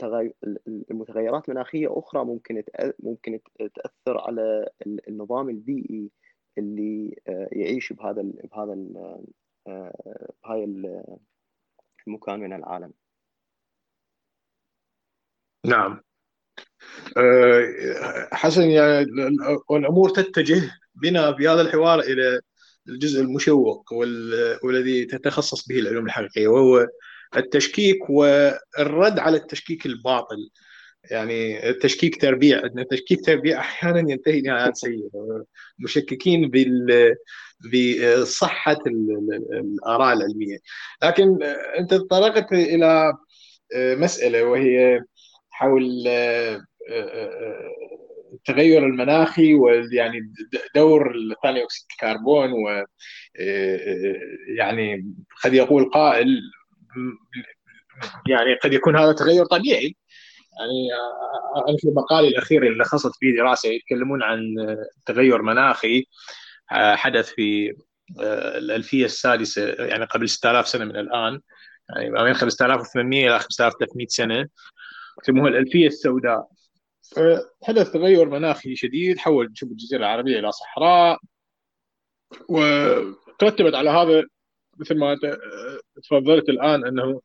المتغيرات 0.90 1.48
المناخيه 1.48 1.98
أخرى 1.98 2.24
ممكن 2.24 2.62
ممكن 2.98 3.40
تأثر 3.58 4.18
على 4.18 4.68
النظام 5.08 5.48
البيئي 5.48 6.10
اللي 6.58 7.16
آه، 7.28 7.48
يعيش 7.52 7.92
بهذا 7.92 8.22
بهذا 8.22 8.86
آه، 9.66 9.94
بهاي 10.44 10.64
المكان 12.08 12.40
من 12.40 12.52
العالم. 12.52 12.92
نعم. 15.66 16.00
آه، 17.16 18.28
حسن 18.32 18.62
يعني 18.70 19.06
الأمور 19.70 20.11
تتجه 20.11 20.70
بنا 20.94 21.37
في 21.37 21.49
هذا 21.49 21.61
الحوار 21.61 22.00
إلى 22.00 22.40
الجزء 22.88 23.20
المشوق 23.20 23.92
والذي 24.62 25.04
تتخصص 25.04 25.68
به 25.68 25.78
العلوم 25.78 26.06
الحقيقية 26.06 26.49
وهو 26.49 26.87
التشكيك 27.37 28.11
والرد 28.11 29.18
على 29.18 29.37
التشكيك 29.37 29.87
الباطل. 29.87 30.50
يعني 31.11 31.68
التشكيك 31.68 32.20
تربيع 32.20 32.62
عندنا 32.62 32.84
تشكيك 32.90 33.26
تربيع 33.26 33.61
أحيانا 33.61 34.11
ينتهي 34.11 34.40
نهايات 34.40 34.76
سيئة. 34.76 35.44
مشككين 35.78 36.50
بال 36.50 37.14
بصحة 37.72 38.78
الآراء 38.87 40.16
العلمية. 40.16 40.59
لكن 41.02 41.42
أنت 41.78 41.94
تطرقت 41.94 42.52
إلى 42.52 43.12
مسألة 43.76 44.44
وهي 44.44 45.00
حول 45.50 46.09
التغير 48.33 48.87
المناخي 48.87 49.55
ويعني 49.55 50.33
دور 50.74 51.14
ثاني 51.42 51.62
أكسيد 51.62 51.87
الكربون 51.90 52.52
و 52.52 52.85
يعني 54.59 55.14
قد 55.44 55.55
يقول 55.55 55.90
قائل 55.90 56.40
يعني 58.28 58.55
قد 58.55 58.72
يكون 58.72 58.96
هذا 58.96 59.12
تغير 59.12 59.44
طبيعي. 59.44 59.96
يعني 60.58 60.88
أنا 61.68 61.76
في 61.78 61.88
مقالي 61.88 62.28
الأخير 62.28 62.62
اللي 62.66 62.78
لخصت 62.78 63.16
فيه 63.20 63.36
دراسة 63.36 63.68
يتكلمون 63.68 64.22
عن 64.22 64.40
تغير 65.06 65.42
مناخي 65.42 66.06
حدث 66.70 67.28
في 67.30 67.76
الألفية 68.56 69.04
السادسة 69.04 69.68
يعني 69.68 70.04
قبل 70.04 70.28
6000 70.28 70.68
سنة 70.68 70.84
من 70.84 70.96
الآن 70.96 71.40
يعني 71.96 72.10
ما 72.10 72.24
بين 72.24 72.34
5800 72.34 73.26
إلى 73.26 73.38
5300 73.38 74.06
سنة 74.06 74.48
يسموها 75.22 75.48
الألفية 75.48 75.86
السوداء. 75.86 76.48
حدث 77.62 77.90
تغير 77.90 78.28
مناخي 78.28 78.76
شديد 78.76 79.18
حول 79.18 79.50
شبه 79.54 79.70
الجزيرة 79.70 80.00
العربية 80.00 80.38
إلى 80.38 80.52
صحراء 80.52 81.18
وترتبت 82.48 83.74
على 83.74 83.90
هذا 83.90 84.22
مثل 84.78 84.98
ما 84.98 85.18
تفضلت 86.02 86.48
الآن 86.48 86.86
أنه 86.86 87.20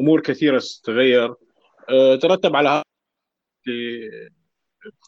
أمور 0.00 0.20
كثيرة 0.20 0.58
ستتغير 0.58 1.24
آه، 1.24 1.36
ترتب 2.22 2.56
على 2.56 2.82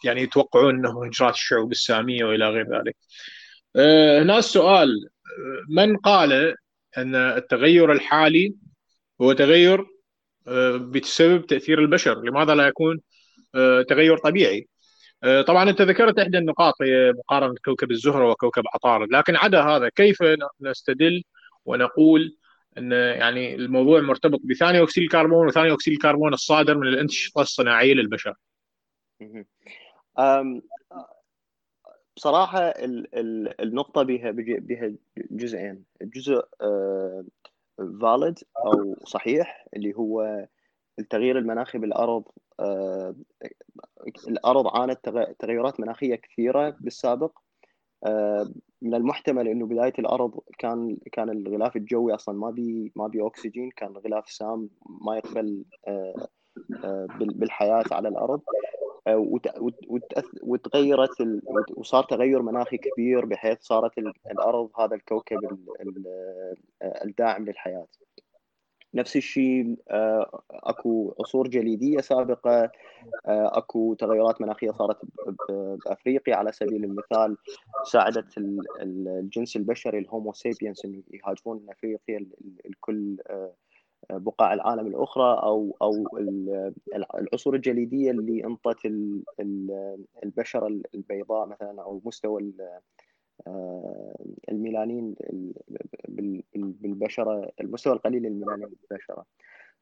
يعني 0.04 0.22
يتوقعون 0.22 0.74
إنه 0.74 1.04
هجرات 1.04 1.34
الشعوب 1.34 1.72
الساميه 1.72 2.24
وإلى 2.24 2.48
غير 2.48 2.78
ذلك. 2.78 2.96
آه، 3.76 4.22
هنا 4.22 4.38
السؤال 4.38 4.88
آه، 4.88 5.64
من 5.68 5.96
قال 5.96 6.54
أن 6.98 7.14
التغير 7.14 7.92
الحالي 7.92 8.54
هو 9.20 9.32
تغير 9.32 9.86
بسبب 10.78 11.46
تأثير 11.46 11.78
البشر، 11.80 12.22
لماذا 12.22 12.54
لا 12.54 12.66
يكون 12.66 13.00
تغير 13.88 14.18
طبيعي؟ 14.18 14.68
طبعا 15.46 15.70
أنت 15.70 15.82
ذكرت 15.82 16.18
إحدى 16.18 16.38
النقاط 16.38 16.74
هي 16.82 17.12
مقارنة 17.12 17.54
كوكب 17.64 17.90
الزهرة 17.90 18.30
وكوكب 18.30 18.62
عطارد، 18.74 19.12
لكن 19.12 19.36
عدا 19.36 19.62
هذا 19.62 19.88
كيف 19.88 20.18
نستدل 20.60 21.22
ونقول 21.64 22.36
إن 22.78 22.92
يعني 22.92 23.54
الموضوع 23.54 24.00
مرتبط 24.00 24.40
بثاني 24.44 24.82
أكسيد 24.82 25.02
الكربون 25.02 25.46
وثاني 25.46 25.72
أكسيد 25.72 25.94
الكربون 25.94 26.34
الصادر 26.34 26.78
من 26.78 26.86
الانشطه 26.86 27.40
الصناعيه 27.40 27.94
للبشر. 27.94 28.34
بصراحة 32.16 32.72
النقطة 33.60 34.02
بها 34.02 34.30
بها 34.30 34.92
جزئين، 35.30 35.84
جزء 36.02 36.42
فاليد 38.00 38.38
أو 38.66 38.96
صحيح 39.04 39.66
اللي 39.76 39.94
هو 39.94 40.46
التغيير 40.98 41.38
المناخي 41.38 41.78
بالأرض 41.78 42.24
الأرض 44.28 44.66
عانت 44.76 45.08
تغيرات 45.38 45.80
مناخية 45.80 46.14
كثيرة 46.14 46.76
بالسابق. 46.80 47.38
من 48.86 48.94
المحتمل 48.94 49.48
إنه 49.48 49.66
بداية 49.66 49.92
الأرض 49.98 50.40
كان 50.58 50.96
كان 51.12 51.30
الغلاف 51.30 51.76
الجوي 51.76 52.14
أصلا 52.14 52.38
ما 52.38 52.50
بي 52.50 52.92
ما 52.96 53.06
بي 53.06 53.26
أكسجين 53.26 53.70
كان 53.70 53.96
غلاف 53.96 54.30
سام 54.30 54.68
ما 55.02 55.16
يقبل 55.16 55.64
آه، 55.88 56.28
آه، 56.84 57.06
بالحياة 57.20 57.84
على 57.92 58.08
الأرض. 58.08 58.40
آه، 59.06 59.40
وتغيرت 60.42 61.42
وصار 61.76 62.04
تغير 62.04 62.42
مناخي 62.42 62.76
كبير 62.76 63.24
بحيث 63.24 63.58
صارت 63.60 63.98
الأرض 64.30 64.70
هذا 64.78 64.94
الكوكب 64.94 65.58
الداعم 67.04 67.44
للحياة. 67.44 67.86
نفس 68.96 69.16
الشيء 69.16 69.76
أكو 70.50 71.14
عصور 71.20 71.48
جليدية 71.48 72.00
سابقة 72.00 72.62
آه، 73.26 73.58
أكو 73.58 73.94
تغيرات 73.94 74.40
مناخية 74.40 74.70
صارت 74.70 74.98
بأفريقيا 75.84 76.36
على 76.36 76.52
سبيل 76.52 76.84
المثال 76.84 77.36
ساعدت 77.92 78.38
الجنس 78.80 79.56
البشري 79.56 79.98
الهومو 79.98 80.32
سيبينس 80.32 80.84
إنه 80.84 81.02
يهاجرون 81.10 81.66
أفريقيا 81.70 82.26
الكل 82.66 83.16
آه، 83.30 83.52
بقاع 84.10 84.54
العالم 84.54 84.86
الأخرى 84.86 85.40
أو 85.42 85.76
أو 85.82 86.18
العصور 87.14 87.54
الجليدية 87.54 88.10
اللي 88.10 88.44
انطت 88.44 88.86
البشره 90.24 90.80
البيضاء 90.94 91.46
مثلا 91.46 91.82
أو 91.82 92.02
مستوى 92.04 92.52
آه، 92.60 92.80
الميلانين 94.48 95.14
بالبشرة 96.54 97.52
المستوى 97.60 97.92
القليل 97.92 98.26
الميلانين 98.26 98.68
بالبشرة. 98.68 99.24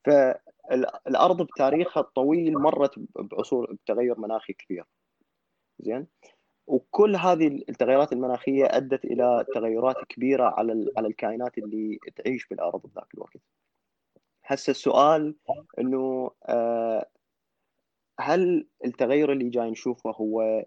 فالأرض 0.04 1.42
بتاريخها 1.42 2.00
الطويل 2.00 2.54
مرت 2.54 2.94
بعصور 3.16 3.72
بتغير 3.72 4.20
مناخي 4.20 4.52
كبير. 4.52 4.84
زين؟ 5.78 6.06
وكل 6.66 7.16
هذه 7.16 7.46
التغيرات 7.46 8.12
المناخية 8.12 8.64
أدت 8.66 9.04
إلى 9.04 9.44
تغيرات 9.54 9.96
كبيرة 10.08 10.44
على 10.44 10.92
على 10.96 11.08
الكائنات 11.08 11.58
اللي 11.58 11.98
تعيش 12.16 12.46
بالأرض 12.46 12.82
بذاك 12.86 13.14
الوقت. 13.14 13.40
هسه 14.44 14.70
السؤال 14.70 15.34
إنه 15.78 16.30
آه، 16.44 17.06
هل 18.20 18.66
التغير 18.84 19.32
اللي 19.32 19.48
جاي 19.50 19.70
نشوفه 19.70 20.10
هو 20.10 20.64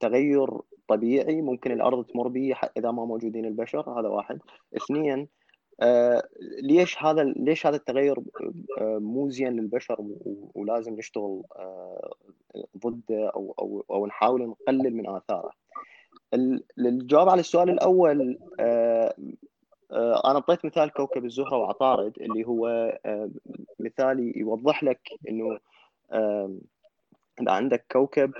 تغير 0.00 0.60
طبيعي 0.88 1.42
ممكن 1.42 1.72
الأرض 1.72 2.04
تمر 2.04 2.28
به 2.28 2.54
إذا 2.76 2.90
ما 2.90 3.04
موجودين 3.04 3.44
البشر 3.44 4.00
هذا 4.00 4.08
واحد 4.08 4.38
اثنين 4.76 5.28
آه 5.80 6.22
ليش 6.62 7.02
هذا 7.02 7.22
ليش 7.22 7.66
هذا 7.66 7.76
التغير 7.76 8.18
آه 8.80 8.98
مو 8.98 9.30
زين 9.30 9.52
للبشر 9.52 9.96
ولازم 10.54 10.94
نشتغل 10.94 11.42
آه 11.56 12.12
ضده 12.78 13.28
أو 13.28 13.54
أو 13.58 13.84
أو 13.90 14.06
نحاول 14.06 14.48
نقلل 14.48 14.94
من 14.96 15.08
آثاره. 15.08 15.50
الجواب 16.78 17.28
على 17.28 17.40
السؤال 17.40 17.70
الأول 17.70 18.38
أنا 19.92 20.34
أعطيت 20.34 20.64
مثال 20.64 20.92
كوكب 20.92 21.24
الزهرة 21.24 21.56
وعطارد 21.56 22.12
اللي 22.20 22.44
هو 22.44 22.92
مثال 23.80 24.38
يوضح 24.38 24.84
لك 24.84 25.00
إنه 25.28 25.58
اذا 27.40 27.52
عندك 27.52 27.84
كوكب 27.92 28.32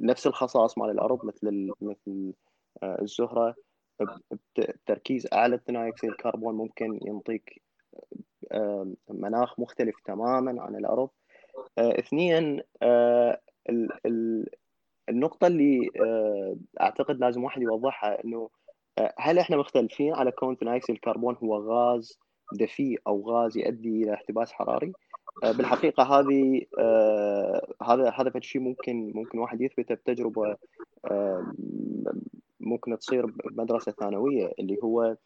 نفس 0.00 0.26
الخصائص 0.26 0.78
مال 0.78 0.90
الأرض 0.90 1.24
مثل 1.24 1.70
مثل 1.80 2.32
الزهرة. 2.82 3.54
بتركيز 4.56 5.28
أعلى 5.32 5.60
ثاني 5.66 5.92
الكربون 6.04 6.54
ممكن 6.54 7.00
ينطيك 7.02 7.62
مناخ 9.08 9.60
مختلف 9.60 9.96
تماما 10.04 10.62
عن 10.62 10.76
الأرض. 10.76 11.08
اثنين 11.78 12.60
النقطة 15.08 15.46
اللي 15.46 15.90
أعتقد 16.80 17.20
لازم 17.20 17.44
واحد 17.44 17.62
يوضحها 17.62 18.24
إنه 18.24 18.50
هل 19.18 19.38
إحنا 19.38 19.56
مختلفين 19.56 20.14
على 20.14 20.30
كون 20.30 20.56
اكسيد 20.62 20.94
الكربون 20.94 21.36
هو 21.42 21.56
غاز 21.56 22.18
دفيء 22.52 23.00
أو 23.06 23.30
غاز 23.30 23.58
يؤدي 23.58 24.02
إلى 24.02 24.14
احتباس 24.14 24.52
حراري؟ 24.52 24.92
بالحقيقة 25.42 26.02
هذه 26.02 26.62
هذا 27.82 28.10
هذا 28.10 28.32
الشيء 28.36 28.62
ممكن 28.62 29.12
ممكن 29.14 29.38
واحد 29.38 29.60
يثبته 29.60 29.94
بتجربة 29.94 30.56
ممكن 32.60 32.98
تصير 32.98 33.26
بمدرسة 33.26 33.92
ثانوية 33.92 34.52
اللي 34.58 34.78
هو 34.84 35.16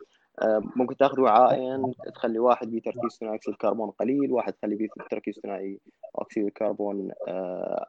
ممكن 0.76 0.96
تاخذ 0.96 1.20
وعاءين 1.20 1.94
تخلي 2.14 2.38
واحد 2.38 2.70
به 2.70 2.78
تركيز 2.78 3.18
ثاني 3.20 3.34
أكسيد 3.34 3.52
الكربون 3.52 3.90
قليل 3.90 4.32
واحد 4.32 4.52
تخلي 4.52 4.76
به 4.76 4.88
تركيز 5.10 5.40
ثاني 5.40 5.80
أكسيد 6.16 6.46
الكربون 6.46 7.10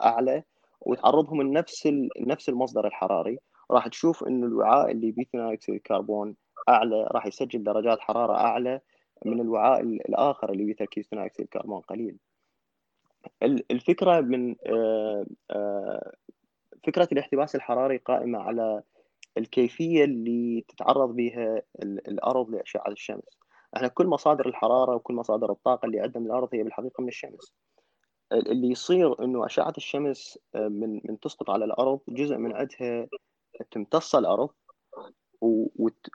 أعلى 0.02 0.44
وتعرضهم 0.82 1.42
لنفس 1.42 1.90
نفس 2.20 2.50
المصدر 2.50 2.88
الحراري. 2.88 3.40
راح 3.72 3.88
تشوف 3.88 4.24
إنه 4.24 4.48
الوعاء 4.48 4.92
اللي 4.92 5.12
به 5.12 5.26
ثاني 5.34 5.54
أكسيد 5.54 5.76
الكربون 5.76 6.36
أعلى 6.70 7.08
راح 7.12 7.26
يسجل 7.26 7.64
درجات 7.64 8.00
حرارة 8.00 8.34
أعلى 8.34 8.80
من 9.26 9.42
الوعاء 9.42 9.82
الآخر 9.82 10.52
اللي 10.52 10.66
به 10.66 10.74
تركيز 10.74 11.06
ثاني 11.08 11.26
اكسيد 11.26 11.46
الكربون 11.46 11.82
قليل. 11.82 12.18
الفكرة 13.72 14.22
من 14.22 14.56
فكرة 16.84 17.08
الاحتباس 17.12 17.56
الحراري 17.56 17.98
قائمة 17.98 18.40
على 18.40 18.84
الكيفية 19.38 20.04
اللي 20.04 20.66
تتعرض 20.68 21.16
بها 21.16 21.62
الأرض 21.84 22.50
لأشعة 22.50 22.92
الشمس. 22.92 23.40
إحنا 23.78 23.88
كل 23.88 24.08
مصادر 24.08 24.48
الحرارة 24.48 24.96
وكل 24.96 25.14
مصادر 25.14 25.52
الطاقة 25.52 25.86
اللي 25.86 26.00
عندنا 26.00 26.20
من 26.20 26.26
الأرض 26.26 26.50
هي 26.54 26.64
بالحقيقة 26.64 27.02
من 27.02 27.08
الشمس. 27.08 27.54
اللي 28.32 28.68
يصير 28.68 29.24
إنه 29.24 29.46
أشعة 29.46 29.74
الشمس 29.78 30.40
من 30.56 31.02
من 31.06 31.20
تسقط 31.20 31.50
على 31.50 31.66
الأرض 31.66 32.00
جزء 32.08 32.38
من 32.38 32.54
عندها 32.56 33.08
تمتص 33.72 34.16
الأرض 34.16 34.50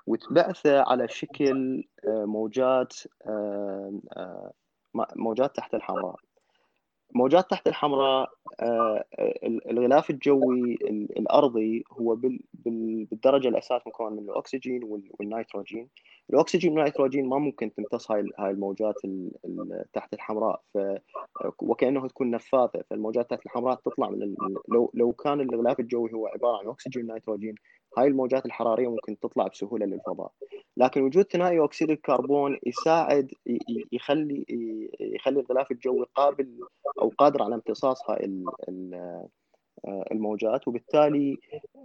وتبعثه 0.06 0.80
على 0.80 1.08
شكل 1.08 1.84
موجات 2.26 2.94
موجات 5.16 5.57
تحت 5.57 5.74
الحمراء. 5.74 6.16
موجات 7.14 7.50
تحت 7.50 7.68
الحمراء 7.68 8.31
الغلاف 9.70 10.11
الجوي 10.11 10.78
الأرضي 11.16 11.85
هو 11.92 12.16
بالدرجة 12.54 13.48
الاساس 13.48 13.87
مكون 13.87 14.12
من 14.12 14.31
الأكسجين 14.31 14.81
والنيتروجين. 15.18 15.88
الأكسجين 16.31 16.72
والنيتروجين 16.72 17.28
ما 17.28 17.38
ممكن 17.38 17.74
تمتص 17.74 18.11
هاي 18.11 18.24
هاي 18.38 18.50
الموجات 18.50 18.94
تحت 19.92 20.14
الحمراء. 20.14 20.62
ف 20.74 20.78
وكأنه 21.62 22.09
تكون 22.09 22.31
نفاثة. 22.31 22.83
فالموجات 22.90 23.31
تحت 23.31 23.46
الحمراء 23.46 23.74
تطلع 23.74 24.11
من 24.11 24.35
لو 24.68 24.90
لو 24.94 25.12
كان 25.12 25.40
الغلاف 25.40 25.81
الجوي 25.81 26.12
هو 26.14 26.26
عبارة 26.26 26.59
عن 26.59 26.68
أكسجين 26.68 27.11
ونيتروجين 27.11 27.54
هاي 27.96 28.07
الموجات 28.07 28.46
الحرارية 28.46 28.88
ممكن 28.88 29.18
تطلع 29.18 29.46
بسهولة 29.46 29.87
للفضاء. 29.87 30.33
لكن 30.77 31.03
وجود 31.03 31.24
ثنائي 31.24 31.64
أكسيد 31.64 31.90
الكربون 31.90 32.59
يساعد 32.66 33.33
يخلي 33.92 34.44
يخلي 35.01 35.40
الغلاف 35.40 35.70
الجوي 35.70 36.07
قابل 36.14 36.59
أو 37.03 37.12
قادر 37.18 37.42
على 37.42 37.55
امتصاص 37.55 38.11
هاي 38.11 38.44
الموجات 40.12 40.68
وبالتالي 40.68 41.38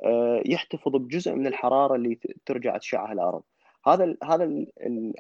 آه، 0.04 0.44
يحتفظ 0.46 0.96
بجزء 0.96 1.34
من 1.34 1.48
الحرارة 1.48 1.96
اللي 1.96 2.20
ترجع 2.46 2.78
تشعها 2.78 3.14
الأرض. 3.14 3.44
هذا 3.88 4.16
هذا 4.24 4.66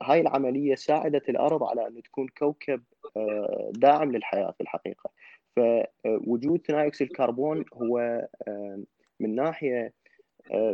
هاي 0.02 0.22
العملية 0.22 0.76
ساعدت 0.76 1.30
الأرض 1.30 1.63
على 1.63 1.88
أن 1.88 2.04
تكون 2.04 2.28
كوكب 2.28 2.84
آه، 3.17 3.72
داعم 3.76 4.12
للحياة 4.12 4.52
في 4.52 4.62
الحقيقة 4.62 5.10
فوجود 5.56 6.62
ثنائي 6.67 6.88
أكسيد 6.88 7.08
الكربون 7.08 7.65
هو 7.74 8.00
آه، 8.48 8.84
من 9.19 9.36
ناحية 9.36 9.93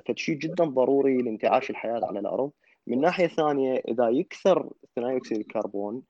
فشيء 0.07 0.35
جدا 0.35 0.65
ضروري 0.65 1.21
لانتعاش 1.21 1.69
الحياة 1.69 2.05
على 2.05 2.19
الأرض 2.19 2.51
من 2.87 3.01
ناحية 3.01 3.27
ثانية 3.27 3.81
إذا 3.87 4.09
يكثر 4.09 4.69
ثاني 4.95 5.17
أكسيد 5.17 5.37
الكربون 5.37 6.01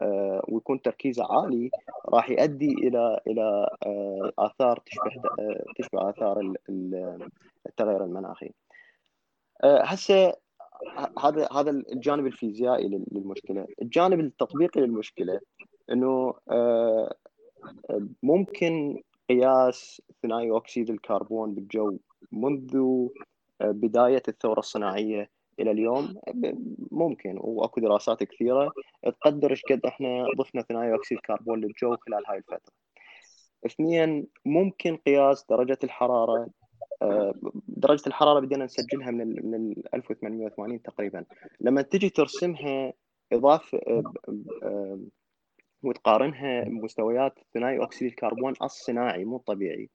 آه، 0.00 0.42
ويكون 0.48 0.82
تركيزه 0.82 1.24
عالي 1.30 1.70
راح 2.08 2.30
يؤدي 2.30 2.72
إلى 2.72 3.20
إلى 3.26 3.70
آه، 3.86 4.32
آثار 4.38 4.82
تشبه 4.86 5.30
آه، 5.38 5.64
تشبه 5.76 6.10
آثار 6.10 6.54
التغير 7.66 8.04
المناخي. 8.04 8.50
هسه 9.64 10.34
هذا 11.24 11.48
هذا 11.52 11.70
الجانب 11.70 12.26
الفيزيائي 12.26 12.88
للمشكلة، 13.12 13.66
الجانب 13.82 14.20
التطبيقي 14.20 14.80
للمشكلة 14.80 15.40
إنه 15.90 16.34
ممكن 18.22 19.02
قياس 19.28 20.02
ثنائي 20.22 20.56
أكسيد 20.56 20.90
الكربون 20.90 21.54
بالجو 21.54 21.98
منذ 22.32 22.78
بداية 23.60 24.22
الثورة 24.28 24.58
الصناعية 24.58 25.30
إلى 25.60 25.70
اليوم 25.70 26.14
ممكن 26.92 27.38
وأكو 27.40 27.80
دراسات 27.80 28.22
كثيرة 28.22 28.72
تقدر 29.02 29.50
إيش 29.50 29.62
قد 29.70 29.80
إحنا 29.86 30.26
ضفنا 30.38 30.62
ثنائي 30.62 30.94
أكسيد 30.94 31.18
الكربون 31.18 31.60
للجو 31.60 31.96
خلال 31.96 32.22
هاي 32.28 32.38
الفترة. 32.38 32.72
اثنين 33.66 34.26
ممكن 34.44 34.96
قياس 34.96 35.46
درجة 35.50 35.78
الحرارة 35.84 36.48
آه، 37.02 37.34
درجة 37.68 38.02
الحرارة 38.06 38.40
بدينا 38.40 38.64
نسجلها 38.64 39.10
من 39.10 39.50
من 39.50 39.74
1880 39.94 40.82
تقريبا 40.82 41.24
لما 41.60 41.82
تجي 41.82 42.10
ترسمها 42.10 42.92
اضافه 43.32 43.78
آه، 43.78 44.02
آه، 44.62 45.00
وتقارنها 45.82 46.64
بمستويات 46.64 47.38
ثنائي 47.54 47.82
أكسيد 47.84 48.08
الكربون 48.08 48.54
الصناعي 48.62 49.24
مو 49.24 49.36
الطبيعي 49.36 49.90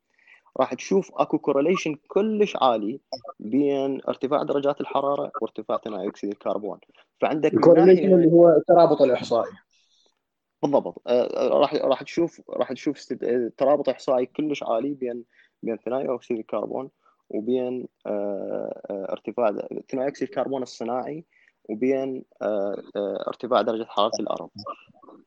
راح 0.60 0.74
تشوف 0.74 1.12
اكو 1.16 1.38
correlation 1.38 1.96
كلش 2.08 2.58
عالي 2.62 3.00
بين 3.40 4.02
ارتفاع 4.08 4.44
درجات 4.44 4.82
الحرارة 4.82 5.32
وارتفاع 5.42 5.78
ثاني 5.78 6.08
أكسيد 6.08 6.32
الكربون. 6.32 6.80
فعندك 7.22 7.54
ال 7.54 7.59
correlation 7.59 8.14
اللي 8.14 8.32
هو 8.32 8.50
الترابط 8.50 9.02
الإحصائي. 9.02 9.52
بالضبط. 10.62 11.02
آه، 11.08 11.12
آه، 11.12 11.48
راح 11.48 11.76
راح 11.76 12.04
تشوف 12.04 12.42
راح 12.50 12.74
تشوف 12.74 13.14
ترابط 13.58 13.90
إحصائي 13.90 14.26
كلش 14.26 14.64
عالي 14.64 14.94
بين 14.94 15.24
بين 15.64 15.78
ثنائي 15.78 16.16
أكسيد 16.16 16.38
الكربون 16.38 16.90
وبين 17.30 17.88
آه، 18.08 18.82
ارتفاع 18.90 19.52
ثنائي 19.92 20.08
أكسيد 20.08 20.28
الكربون 20.28 20.64
الصناعي 20.64 21.26
وبين 21.70 22.24
ارتفاع 23.28 23.62
درجة 23.62 23.84
حرارة 23.84 24.20
الأرض. 24.20 24.50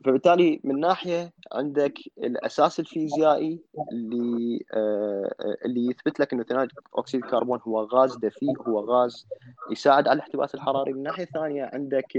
فبالتالي 0.05 0.61
من 0.65 0.81
ناحية 0.81 1.33
عندك 1.53 1.95
الأساس 2.19 2.81
الفيزيائي 2.81 3.61
اللي 3.93 4.65
آه، 4.75 5.35
اللي 5.65 5.87
يثبت 5.87 6.21
لك 6.21 6.33
إنه 6.33 6.43
ثاني 6.43 6.69
أكسيد 6.95 7.25
الكربون 7.25 7.61
هو 7.63 7.83
غاز 7.83 8.17
دفيء 8.17 8.63
هو 8.69 8.81
غاز 8.81 9.27
يساعد 9.71 10.09
على 10.09 10.17
الاحتباس 10.17 10.55
الحراري 10.55 10.93
من 10.93 11.03
ناحية 11.03 11.25
ثانية 11.25 11.71
عندك 11.73 12.17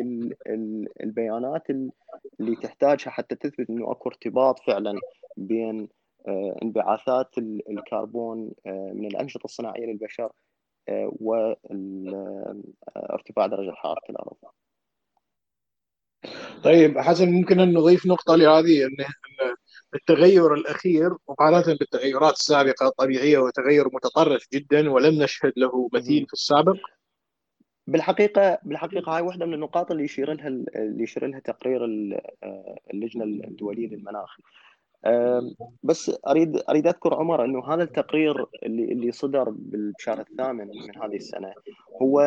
البيانات 1.01 1.69
اللي 2.39 2.55
تحتاجها 2.61 3.09
حتى 3.09 3.35
تثبت 3.35 3.69
إنه 3.69 3.91
أكو 3.91 4.09
ارتباط 4.09 4.59
فعلا 4.59 4.99
بين 5.37 5.87
آه، 6.27 6.55
انبعاثات 6.63 7.37
الكربون 7.69 8.51
آه، 8.65 8.91
من 8.93 9.05
الأنشطة 9.05 9.45
الصناعية 9.45 9.85
للبشر 9.85 10.31
وارتفاع 11.19 11.87
درجة 13.47 13.71
حرارة 13.71 14.01
الأرض. 14.09 14.35
طيب 16.63 16.99
حسن 16.99 17.31
ممكن 17.31 17.59
أن 17.59 17.73
نضيف 17.73 18.05
نقطة 18.05 18.35
لهذه 18.35 18.85
أن 18.85 19.05
التغير 19.95 20.53
الأخير 20.53 21.09
مقارنة 21.29 21.77
بالتغيرات 21.79 22.33
السابقة 22.33 22.89
طبيعية 22.89 23.37
وتغير 23.37 23.85
متطرف 23.93 24.47
جدا 24.53 24.91
ولم 24.91 25.23
نشهد 25.23 25.53
له 25.57 25.89
مثيل 25.93 26.25
في 26.27 26.33
السابق؟ 26.33 26.77
بالحقيقة 27.87 28.59
بالحقيقة 28.63 29.15
هاي 29.15 29.21
واحدة 29.21 29.45
من 29.45 29.53
النقاط 29.53 29.91
اللي 29.91 30.03
يشير 30.03 30.33
لها 30.33 30.47
اللي 30.47 31.03
يشير 31.03 31.27
لها 31.27 31.39
تقرير 31.39 31.85
اللجنة 32.93 33.23
الدولية 33.23 33.87
للمناخ. 33.87 34.37
بس 35.83 36.11
أريد 36.27 36.57
أريد 36.69 36.87
أذكر 36.87 37.13
عمر 37.13 37.45
إنه 37.45 37.73
هذا 37.73 37.83
التقرير 37.83 38.45
اللي 38.63 38.83
اللي 38.83 39.11
صدر 39.11 39.49
بالشهر 39.49 40.19
الثامن 40.19 40.67
من 40.67 40.97
هذه 41.03 41.15
السنة 41.15 41.53
هو 42.01 42.19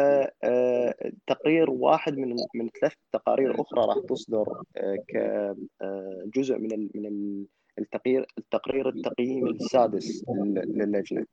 آه، 0.42 0.94
تقرير 1.26 1.70
واحد 1.70 2.18
من 2.18 2.36
من 2.54 2.68
ثلاث 2.80 2.92
تقارير 3.12 3.60
أخرى 3.60 3.80
راح 3.86 3.96
تصدر 4.08 4.62
آه، 4.76 4.96
كجزء 5.08 6.54
آه، 6.54 6.58
من 6.58 6.88
من 6.94 7.44
التقرير 7.78 8.26
التقرير 8.38 8.88
التقييمي 8.88 9.50
السادس 9.50 10.24
للجنة. 10.66 11.26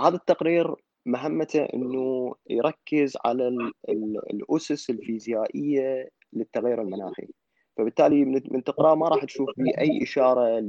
هذا 0.00 0.16
التقرير 0.16 0.74
مهمته 1.06 1.60
إنه 1.60 2.34
يركز 2.50 3.16
على 3.24 3.72
الأسس 4.30 4.90
الفيزيائية 4.90 6.08
للتغير 6.32 6.82
المناخي. 6.82 7.28
فبالتالي 7.76 8.24
من 8.24 8.64
تقراه 8.64 8.94
ما 8.94 9.08
راح 9.08 9.24
تشوف 9.24 9.50
فيه 9.56 9.78
أي 9.78 10.02
إشارة 10.02 10.60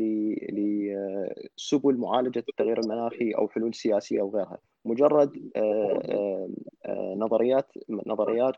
لسبل 0.52 1.98
معالجة 1.98 2.44
التغير 2.50 2.80
المناخي 2.80 3.32
أو 3.32 3.48
حلول 3.48 3.74
سياسية 3.74 4.22
أو 4.22 4.30
غيرها. 4.30 4.58
مجرد 4.86 5.52
آه، 5.56 6.02
آه، 6.06 6.50
آه، 6.86 7.16
نظريات 7.18 7.72
نظريات 7.90 8.56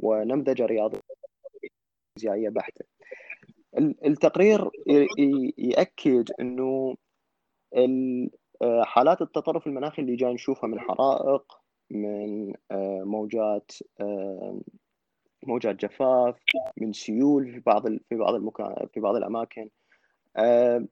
ونمذجة 0.00 0.66
رياضية 0.66 1.00
فيزيائيه 2.14 2.48
بحتة. 2.48 2.84
التقرير 3.78 4.70
يأكد 5.58 6.30
إنه 6.40 6.94
حالات 8.82 9.22
التطرف 9.22 9.66
المناخي 9.66 10.02
اللي 10.02 10.16
جاي 10.16 10.34
نشوفها 10.34 10.68
من 10.68 10.80
حرائق 10.80 11.44
من 11.90 12.52
موجات 13.04 13.72
موجات 15.46 15.76
جفاف 15.76 16.36
من 16.76 16.92
سيول 16.92 17.52
في 17.52 17.60
بعض 17.60 17.86
في 17.88 18.14
بعض 18.16 18.34
المكان 18.34 18.86
في 18.94 19.00
بعض 19.00 19.16
الأماكن. 19.16 19.68
آه 20.36 20.86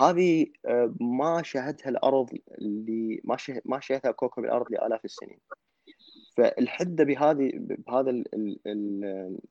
هذه 0.00 0.46
آه 0.66 0.94
ما 1.00 1.42
شهدها 1.42 1.88
الأرض 1.88 2.30
اللي 2.58 3.20
ما 3.24 3.36
ما 3.64 3.80
شهدها 3.80 4.12
كوكب 4.12 4.44
الأرض 4.44 4.66
لآلاف 4.70 5.04
السنين. 5.04 5.38
فالحدة 6.36 7.04
بهذه 7.04 7.50
بهذا 7.54 8.10
ال 8.10 8.58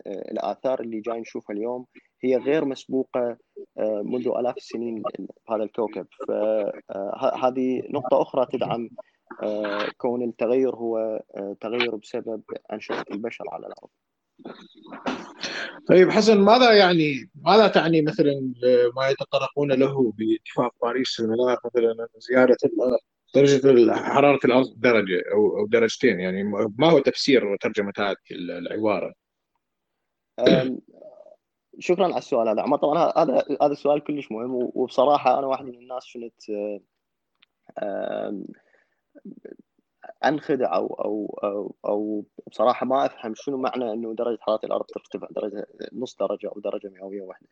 الآثار 0.08 0.82
اللي 0.82 1.00
جاي 1.00 1.20
نشوفها 1.20 1.56
اليوم 1.56 1.86
هي 2.24 2.38
غير 2.38 2.66
مسبوقة 2.66 3.38
آه، 3.78 4.02
منذ 4.02 4.28
آلاف 4.28 4.58
السنين 4.58 5.04
بهذا 5.48 5.64
الكوكب. 5.64 6.08
فهذه 6.28 7.80
آه، 7.80 7.92
نقطة 7.92 8.22
أخرى 8.22 8.46
تدعم 8.52 8.90
آه، 9.44 9.88
كون 9.98 10.24
التغير 10.24 10.76
هو 10.76 11.24
تغير 11.62 11.96
بسبب 11.96 12.44
أنشطة 12.74 13.06
البشر 13.12 13.46
على 13.52 13.68
الأرض. 13.68 13.90
طيب 15.90 16.10
حسن 16.10 16.42
ماذا 16.42 16.74
يعني 16.74 17.32
ماذا 17.36 17.68
تعني 17.68 18.02
مثلا 18.02 18.54
ما 18.96 19.10
يتطرقون 19.10 19.72
له 19.72 20.12
باتفاق 20.12 20.76
باريس 20.82 21.20
المناخ 21.20 21.66
مثلا 21.66 22.08
زيادة 22.18 22.58
درجة 23.36 23.94
حراره 23.94 24.40
الأرض 24.46 24.74
درجة 24.78 25.24
أو 25.34 25.68
درجتين 25.68 26.20
يعني 26.20 26.44
ما 26.78 26.90
هو 26.90 27.00
تفسير 27.00 27.46
وترجمة 27.46 27.94
هذه 27.98 28.16
العبارة؟ 28.32 29.14
شكرا 31.80 32.06
على 32.06 32.18
السؤال 32.18 32.48
هذا 32.48 32.62
عمر 32.62 32.78
طبعا 32.78 33.14
هذا 33.18 33.44
هذا 33.62 33.72
السؤال 33.72 34.04
كلش 34.04 34.32
مهم 34.32 34.52
وبصراحة 34.54 35.40
أنا 35.40 35.48
واحد 35.48 35.66
من 35.66 35.76
الناس 35.76 36.14
كنت 36.14 36.80
انخدع 40.26 40.76
أو 40.76 40.88
أو 40.88 41.40
أو, 41.44 41.76
أو 41.86 42.26
بصراحة 42.48 42.86
ما 42.86 43.06
أفهم 43.06 43.34
شنو 43.36 43.58
معنى 43.58 43.94
إنه 43.94 44.14
درجة 44.14 44.38
حرارة 44.42 44.66
الأرض 44.66 44.86
ترتفع 44.86 45.28
درجه 45.32 45.68
نص 45.94 46.16
درجة 46.16 46.48
أو 46.48 46.60
درجة 46.60 46.90
مئوية 46.90 47.22
واحدة. 47.22 47.48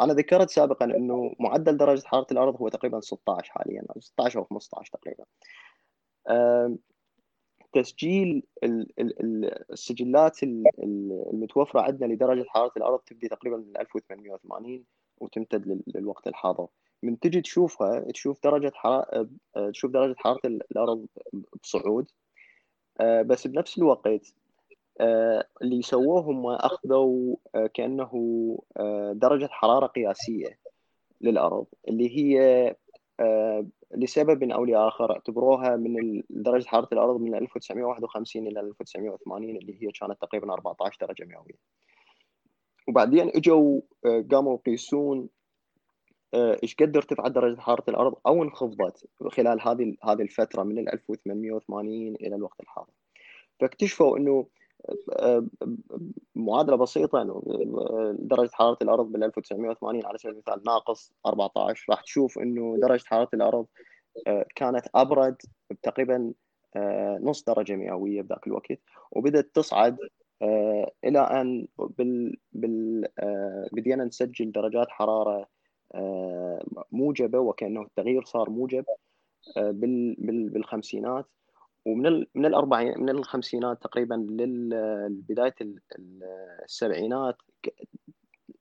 أنا 0.00 0.12
ذكرت 0.12 0.50
سابقا 0.50 0.84
إنه 0.84 1.34
معدل 1.40 1.76
درجة 1.76 2.06
حرارة 2.06 2.26
الأرض 2.32 2.56
هو 2.56 2.68
تقريبا 2.68 3.00
16 3.00 3.52
حاليا 3.52 3.84
أو 3.96 4.00
16 4.00 4.38
أو 4.38 4.44
15 4.44 4.92
تقريبا. 4.92 5.24
تسجيل 7.72 8.42
السجلات 9.72 10.42
المتوفرة 11.32 11.80
عندنا 11.80 12.12
لدرجة 12.12 12.44
حرارة 12.48 12.72
الأرض 12.76 12.98
تبدي 12.98 13.28
تقريبا 13.28 13.56
من 13.56 13.76
1880 13.76 14.84
وتمتد 15.18 15.82
للوقت 15.86 16.26
الحاضر. 16.26 16.68
من 17.02 17.18
تجي 17.18 17.40
تشوفها 17.40 18.00
تشوف 18.12 18.42
درجة 18.44 18.72
حراره 18.74 19.28
تشوف 19.72 19.90
درجة 19.90 20.14
حرارة 20.18 20.40
الأرض 20.46 21.06
بصعود 21.62 22.06
آه، 23.00 23.22
بس 23.22 23.46
بنفس 23.46 23.78
الوقت 23.78 24.34
آه، 25.00 25.46
اللي 25.62 25.82
سووه 25.82 26.20
هم 26.20 26.46
أخذوا 26.46 27.36
آه، 27.54 27.66
كأنه 27.66 28.12
درجة 29.12 29.48
حرارة 29.50 29.86
قياسية 29.86 30.58
للأرض 31.20 31.66
اللي 31.88 32.18
هي 32.18 32.74
لسبب 33.94 34.50
أو 34.50 34.64
لآخر 34.64 35.12
اعتبروها 35.12 35.76
من 35.76 36.22
درجة 36.30 36.66
حرارة 36.66 36.88
الأرض 36.92 37.20
من 37.20 37.34
1951 37.34 38.46
إلى 38.46 38.60
1980 38.60 39.56
اللي 39.56 39.82
هي 39.82 39.90
كانت 40.00 40.22
تقريبا 40.22 40.52
14 40.52 41.06
درجة 41.06 41.24
مئوية. 41.24 41.58
وبعدين 42.88 43.28
إجوا 43.28 43.80
قاموا 44.04 44.58
يقيسون 44.58 45.18
آه، 45.18 45.37
إيش 46.34 46.74
قد 46.74 46.96
ارتفعت 46.96 47.30
درجة 47.30 47.60
حرارة 47.60 47.84
الأرض 47.88 48.14
أو 48.26 48.42
انخفضت 48.42 49.08
خلال 49.30 49.60
هذه 49.62 49.94
هذه 50.04 50.22
الفترة 50.22 50.62
من 50.62 50.88
1880 50.88 52.14
إلى 52.14 52.36
الوقت 52.36 52.60
الحاضر. 52.60 52.92
فاكتشفوا 53.60 54.18
إنه 54.18 54.46
آه، 55.12 55.46
معادلة 56.34 56.76
بسيطة 56.76 57.22
إنه 57.22 57.42
آه، 57.76 58.16
درجة 58.18 58.50
حرارة 58.52 58.78
الأرض 58.82 59.12
بال 59.12 59.24
1980 59.24 60.06
على 60.06 60.18
سبيل 60.18 60.32
المثال 60.32 60.62
ناقص 60.66 61.12
14 61.26 61.86
راح 61.90 62.02
تشوف 62.02 62.38
إنه 62.38 62.76
درجة 62.82 63.04
حرارة 63.06 63.28
الأرض 63.34 63.66
كانت 64.56 64.86
أبرد 64.94 65.36
تقريبا 65.82 66.32
نص 67.20 67.44
درجة 67.44 67.76
مئوية 67.76 68.22
بذاك 68.22 68.46
الوقت 68.46 68.78
وبدأت 69.12 69.50
تصعد 69.54 69.98
إلى 71.04 71.18
أن 71.18 71.68
بال 71.78 72.36
بال 72.52 73.08
بدينا 73.72 74.04
نسجل 74.04 74.52
درجات 74.52 74.88
حرارة 74.88 75.40
آه، 75.40 75.46
موجبة 76.92 77.38
وكأنه 77.38 77.82
التغيير 77.82 78.24
صار 78.24 78.50
موجب 78.50 78.84
آه، 79.56 79.70
بالخمسينات. 80.20 81.26
ومن 81.86 82.26
من 82.34 82.46
الاربعين 82.46 83.00
من 83.00 83.08
الخمسينات 83.08 83.82
تقريبا 83.82 84.14
لبداية 84.14 85.54
السبعينات 86.64 87.36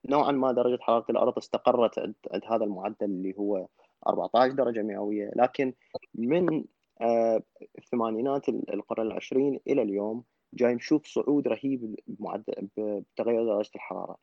نوعا 0.09 0.31
ما 0.31 0.51
درجة 0.51 0.81
حرارة 0.81 1.05
الأرض 1.09 1.37
استقرت 1.37 1.99
عند 1.99 2.15
هذا 2.47 2.63
المعدل 2.63 3.05
اللي 3.05 3.33
هو 3.37 3.67
14 4.07 4.53
درجة 4.53 4.81
مئوية. 4.81 5.31
لكن 5.35 5.73
من 6.15 6.63
آه، 7.01 7.43
الثمانينات 7.77 8.49
القرن 8.49 9.07
العشرين 9.07 9.59
إلى 9.67 9.81
اليوم 9.81 10.23
جاي 10.53 10.75
نشوف 10.75 11.05
صعود 11.07 11.47
رهيب 11.47 11.95
بمعدل 12.07 12.67
بتغير 12.77 13.45
درجة 13.45 13.71
الحرارة. 13.75 14.17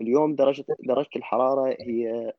اليوم 0.00 0.34
درجه 0.34 0.64
درجة 0.80 1.08
الحرارة 1.16 1.76
هي 1.80 2.32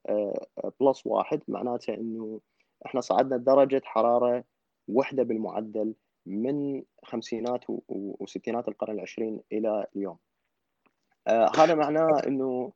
بلس 0.80 1.08
آه، 1.08 1.12
واحد 1.12 1.42
معناته 1.48 1.94
إنه 1.94 2.40
إحنا 2.86 3.02
صعدنا 3.02 3.38
درجة 3.38 3.82
حرارة 3.86 4.44
وحدة 4.88 5.24
بالمعدل 5.24 5.94
من 6.26 6.84
خمسينات 7.04 7.64
وستينات 7.88 8.68
القرن 8.68 8.94
العشرين 8.94 9.42
إلى 9.52 9.88
اليوم. 9.96 10.18
آه 11.28 11.52
هذا 11.58 11.76
معناه 11.76 12.22
إنه 12.28 12.72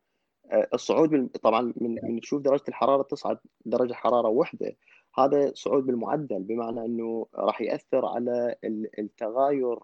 آه 0.51 0.67
الصعود 0.73 1.27
طبعا 1.27 1.73
من 1.77 1.99
من 2.03 2.21
تشوف 2.21 2.41
درجة 2.41 2.63
الحرارة 2.67 3.03
تصعد 3.03 3.37
درجة 3.65 3.93
حرارة 3.93 4.29
وحدة. 4.29 4.75
هذا 5.17 5.51
صعود 5.55 5.85
بالمعدل 5.85 6.43
بمعنى 6.43 6.85
إنه 6.85 7.27
راح 7.35 7.61
يأثر 7.61 8.05
على 8.05 8.55
التغاير 8.99 9.79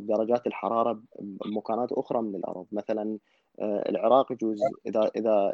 درجات 0.00 0.46
الحرارة 0.46 1.02
بمكانات 1.20 1.92
أخرى 1.92 2.22
من 2.22 2.36
الأرض. 2.36 2.66
مثلا 2.72 3.18
العراق 3.58 4.32
يجوز 4.32 4.58
اذا 4.86 5.10
إذا 5.16 5.52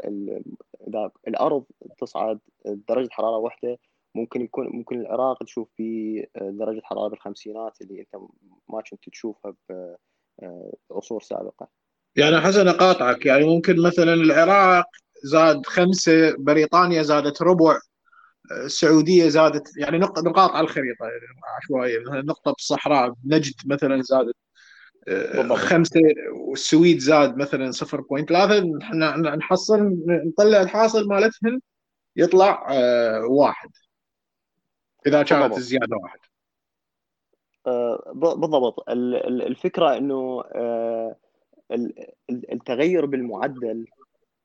إذا 0.88 1.10
الأرض 1.28 1.64
تصعد 1.98 2.38
درجة 2.66 3.08
حرارة 3.10 3.36
واحدة 3.36 3.78
ممكن 4.14 4.40
يكون 4.40 4.68
ممكن 4.68 5.00
العراق 5.00 5.44
تشوف 5.44 5.68
في 5.76 6.20
آه، 6.36 6.50
درجة 6.50 6.80
حرارة 6.84 7.08
بالخمسينات 7.08 7.80
اللي 7.80 8.00
أنت 8.00 8.22
ما 8.68 8.82
كنت 8.90 9.08
تشوفها 9.08 9.54
بعصور 10.90 11.22
سابقة. 11.22 11.68
يعني 12.16 12.40
حسن 12.40 12.68
اقاطعك 12.68 13.26
يعني 13.26 13.44
ممكن 13.44 13.82
مثلا 13.82 14.14
العراق 14.14 14.86
زاد 15.24 15.66
خمسة 15.66 16.36
بريطانيا 16.38 17.02
زادت 17.02 17.42
ربع 17.42 17.78
السعودية 18.64 19.28
زادت 19.28 19.76
يعني 19.76 19.98
نقاط 19.98 20.50
على 20.50 20.64
الخريطة 20.64 21.04
يعني 21.04 21.40
عشوائيه 21.62 21.98
مثلا 21.98 22.22
نقطة 22.22 22.52
بالصحراء 22.52 23.14
نجد 23.24 23.54
مثلا 23.66 24.02
زادت 24.02 24.34
خمسة 25.54 26.00
والسويد 26.32 26.98
زاد 26.98 27.36
مثلا 27.36 27.70
0.3 27.72 28.82
إحنا 28.82 29.16
نحصل 29.16 29.96
نطلع 30.06 30.62
الحاصل 30.62 31.08
مالتهم 31.08 31.60
يطلع 32.16 32.66
آه، 32.70 33.26
واحد. 33.26 33.70
إذا 35.06 35.22
كانت 35.22 35.56
الزياده 35.56 35.96
واحد. 35.96 36.18
آه، 37.66 38.12
بالضبط. 38.14 38.84
الفكرة 38.90 39.96
إنه 39.96 40.42
آه، 40.54 41.16
التغير 42.30 43.06
بالمعدل 43.06 43.86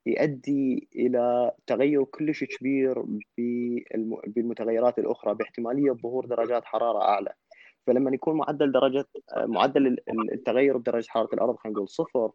يؤدي 0.05 0.87
إلى 0.95 1.51
تغير 1.67 2.03
كلش 2.03 2.43
كبير 2.43 3.03
بالمتغيرات 4.27 4.99
الأخرى 4.99 5.33
باحتمالية 5.33 5.91
ظهور 5.91 6.25
درجات 6.25 6.65
حرارة 6.65 7.01
أعلى. 7.01 7.33
فلما 7.87 8.11
يكون 8.13 8.37
معدل 8.37 8.71
درجة 8.71 9.05
معدل 9.37 9.97
التغير 10.31 10.77
بدرجة 10.77 11.07
حرارة 11.09 11.29
الأرض 11.33 11.55
خلينا 11.55 11.75
نقول 11.75 11.89
صفر 11.89 12.31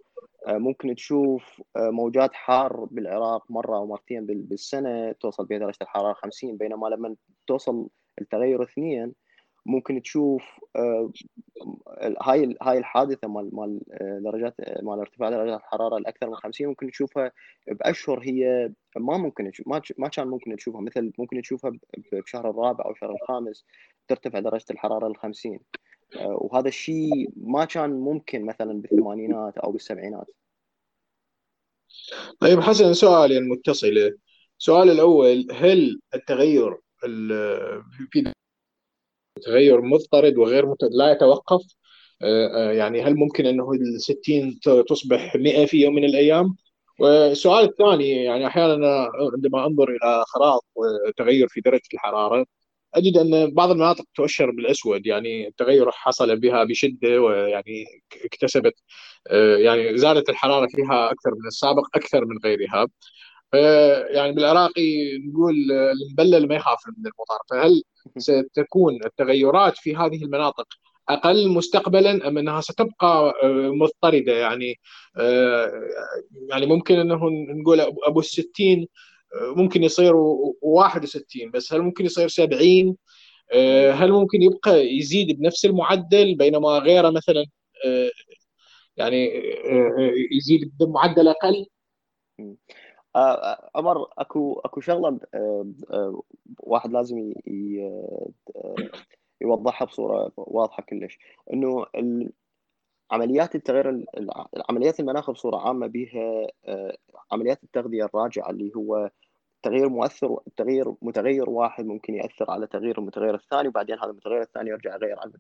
ممكن 0.49 0.95
تشوف 0.95 1.63
موجات 1.77 2.35
حار 2.35 2.85
بالعراق 2.91 3.51
مرة 3.51 3.77
أو 3.77 3.87
مرتين 3.87 4.27
بالسنة 4.27 5.13
توصل 5.13 5.47
بها 5.47 5.59
درجة 5.59 5.79
الحرارة 5.83 6.13
50 6.13 6.57
بينما 6.57 6.87
لما 6.87 7.17
توصل 7.47 7.89
التغير 8.21 8.63
اثنين 8.63 9.15
ممكن 9.66 10.02
تشوف 10.02 10.42
آه، 10.76 11.11
هاي 12.22 12.57
هاي 12.62 12.79
الحادثة 12.79 13.29
مال 13.29 13.50
مال 13.52 13.81
آه، 13.92 14.18
درجات 14.24 14.55
مال 14.83 14.98
ارتفاع 14.98 15.31
درجات 15.31 15.61
الحرارة 15.61 15.96
الأكثر 15.96 16.29
من 16.29 16.35
50 16.35 16.66
ممكن 16.66 16.90
تشوفها 16.90 17.33
بأشهر 17.66 18.20
هي 18.20 18.72
ما 18.96 19.16
ممكن 19.16 19.52
ما 19.66 19.83
ما 19.98 20.09
كان 20.09 20.29
ممكن 20.29 20.57
تشوفها 20.57 20.81
مثل 20.81 21.12
ممكن 21.18 21.42
تشوفها 21.42 21.72
بشهر 22.12 22.50
الرابع 22.50 22.85
أو 22.85 22.94
شهر 22.94 23.12
الخامس 23.12 23.64
ترتفع 24.09 24.38
درجة 24.38 24.64
الحرارة 24.70 25.09
ل 25.09 25.16
50 25.16 25.59
آه، 26.16 26.38
وهذا 26.40 26.68
الشيء 26.68 27.31
ما 27.37 27.64
كان 27.64 27.90
ممكن 27.90 28.44
مثلا 28.44 28.81
بالثمانينات 28.81 29.59
أو 29.59 29.72
بالسبعينات. 29.72 30.26
طيب 32.40 32.61
حسن 32.61 32.92
سؤالين 32.92 33.37
يعني 33.37 33.48
متصله 33.48 34.14
السؤال 34.59 34.90
الأول 34.90 35.46
هل 35.52 36.00
التغير 36.14 36.76
في 38.11 38.33
تغير 39.42 39.83
مضطرد 39.83 40.38
وغير 40.38 40.66
مت... 40.66 40.83
لا 40.83 41.12
يتوقف 41.12 41.62
آه، 42.22 42.68
آه، 42.70 42.72
يعني 42.72 43.03
هل 43.03 43.16
ممكن 43.16 43.46
أنه 43.46 43.72
ال 43.72 44.01
60 44.01 44.61
تصبح 44.88 45.37
100 45.37 45.66
في 45.66 45.83
يوم 45.83 45.94
من 45.94 46.05
الأيام؟ 46.05 46.57
والسؤال 47.01 47.64
الثاني 47.64 48.11
يعني 48.25 48.46
أحيانا 48.46 49.11
عندما 49.35 49.66
أنظر 49.66 49.88
إلى 49.90 50.25
خرائط 50.27 50.64
تغير 51.16 51.49
في 51.49 51.61
درجة 51.61 51.83
الحرارة 51.94 52.46
أجد 52.94 53.16
أن 53.18 53.55
بعض 53.55 53.70
المناطق 53.70 54.05
تؤشر 54.14 54.51
بالأسود 54.51 55.07
يعني 55.07 55.49
التغير 55.49 55.90
حصل 55.90 56.37
بها 56.40 56.64
بشدة 56.64 57.20
ويعني 57.22 57.85
اكتسبت 58.25 58.75
آه، 59.31 59.57
يعني 59.57 59.99
زادت 59.99 60.29
الحرارة 60.31 60.66
فيها 60.66 61.11
أكثر 61.12 61.31
من 61.31 61.46
السابق 61.46 61.96
أكثر 61.96 62.25
من 62.25 62.38
غيرها 62.44 62.87
يعني 64.11 64.33
بالعراقي 64.33 65.19
نقول 65.19 65.55
المبلل 65.73 66.49
ما 66.49 66.55
يخاف 66.55 66.79
من 66.89 67.07
المطر. 67.07 67.39
فهل 67.51 67.83
ستكون 68.19 69.05
التغيرات 69.05 69.79
في 69.79 69.97
هذه 69.97 70.25
المناطق 70.25 70.67
أقل 71.09 71.49
مستقبلا 71.49 72.29
أم 72.29 72.39
أنها 72.39 72.61
ستبقى 72.61 73.35
آه، 73.43 73.71
مضطردة؟ 73.71 74.33
يعني 74.33 74.81
آه، 75.17 75.73
يعني 76.51 76.67
ممكن 76.67 76.99
أنه 76.99 77.21
نقول 77.61 77.81
ابو 77.81 78.21
الستين 78.21 78.89
آه، 79.35 79.55
ممكن 79.57 79.83
يصير 79.85 80.15
61 80.63 81.51
بس 81.51 81.73
هل 81.73 81.83
ممكن 81.83 82.05
يصير 82.05 82.29
70 82.29 82.97
هل 83.93 84.13
ممكن 84.13 84.43
يبقى 84.43 84.97
يزيد 84.97 85.39
بنفس 85.39 85.65
المعدل 85.65 86.35
بينما 86.35 86.69
غيره 86.69 87.11
مثلا 87.11 87.47
يعني 88.97 89.31
يزيد 90.33 90.73
بمعدل 90.81 91.29
أقل؟ 91.29 91.67
آه، 92.41 92.57
عمر 93.74 94.07
اكو 94.18 94.61
اكو 94.64 94.81
شغلة 94.81 95.20
آه، 95.35 95.66
آه، 95.90 96.22
واحد 96.61 96.92
لازم 96.92 97.33
يوضحها 99.40 99.87
بصورة 99.87 100.33
واضحة 100.37 100.83
كلش. 100.83 101.18
إنه 101.52 101.87
عمليات 103.11 103.55
التغير 103.55 104.05
عمليات 104.68 105.00
المناخ 105.00 105.31
بصورة 105.31 105.57
عامة 105.57 105.87
بها 105.87 106.46
عمليات 107.33 107.64
التغذية 107.64 108.05
الراجعة 108.05 108.50
اللي 108.50 108.72
هو 108.76 109.11
تغيير 109.62 109.88
مؤثر 109.88 110.38
تغيير 110.57 110.94
متغير 111.02 111.50
واحد 111.50 111.87
ممكن 111.87 112.14
يأثر 112.14 112.50
على 112.50 112.66
تغيير 112.66 112.98
المتغير 112.98 113.35
الثاني 113.35 113.68
وبعدين 113.68 113.98
هذا 113.98 114.11
المتغير 114.11 114.42
الثاني 114.42 114.70
يرجع 114.70 114.94
يغير 114.94 115.18
على 115.20 115.33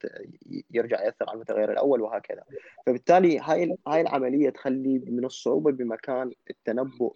يرجع 0.70 1.04
يأثر 1.04 1.24
على 1.28 1.34
المتغير 1.36 1.72
الأول 1.72 2.00
وهكذا. 2.02 2.42
فبالتالي 2.86 3.38
هاي 3.38 3.76
هاي 3.88 4.00
العملية 4.00 4.50
تخلي 4.50 4.98
من 4.98 5.24
الصعوبة 5.24 5.72
بمكان 5.72 6.32
التنبؤ 6.50 7.12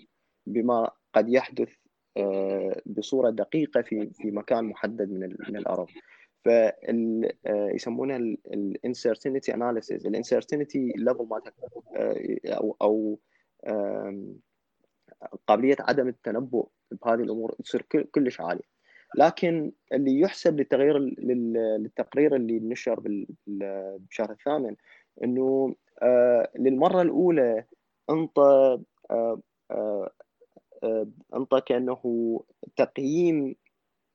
بما 0.52 0.90
قد 1.12 1.28
يحدث 1.28 1.68
آه، 2.16 2.82
بصورة 2.86 3.30
دقيقة 3.30 3.82
في 3.82 4.10
في 4.10 4.30
مكان 4.30 4.64
محدد 4.64 5.10
من 5.10 5.36
من 5.48 5.56
الأرض. 5.56 5.86
فال 6.44 7.32
آه، 7.46 7.70
يسمونها 7.70 8.16
ال 8.46 8.55
uncertainty 8.55 9.54
analysis 9.54 10.06
ال 10.06 10.13
uncertainty 10.13 10.92
level 10.96 11.26
مالتها 11.30 11.52
أو 12.46 12.76
أو 12.82 13.18
قابلية 15.46 15.76
عدم 15.80 16.08
التنبؤ 16.08 16.68
بهذه 16.90 17.20
الأمور 17.20 17.52
تصير 17.64 17.82
كلش 17.82 18.40
عالية. 18.40 18.80
لكن 19.14 19.72
اللي 19.92 20.20
يحسب 20.20 20.58
للتغيير 20.58 20.98
للتقرير 21.78 22.36
اللي 22.36 22.60
نشر 22.60 23.00
بالشهر 23.46 24.30
الثامن 24.30 24.76
إنه 25.24 25.74
آه، 26.02 26.48
للمرة 26.58 27.02
الأولى 27.02 27.64
انطى 28.10 28.80
أنطى 31.34 31.60
كأنه 31.60 32.40
تقييم 32.76 33.54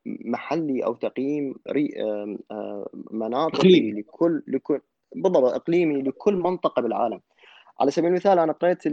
محلي 0.06 0.86
أو 0.86 0.95
تقييم 0.95 1.56
مناطقي 3.12 3.91
لكل 3.91 4.43
لكل 4.47 4.82
بالضبط 5.15 5.54
إقليمي 5.54 6.01
لكل 6.01 6.36
منطقة 6.36 6.82
بالعالم. 6.82 7.21
على 7.80 7.91
سبيل 7.91 8.10
المثال 8.10 8.39
أنا 8.39 8.54
قريت 8.54 8.88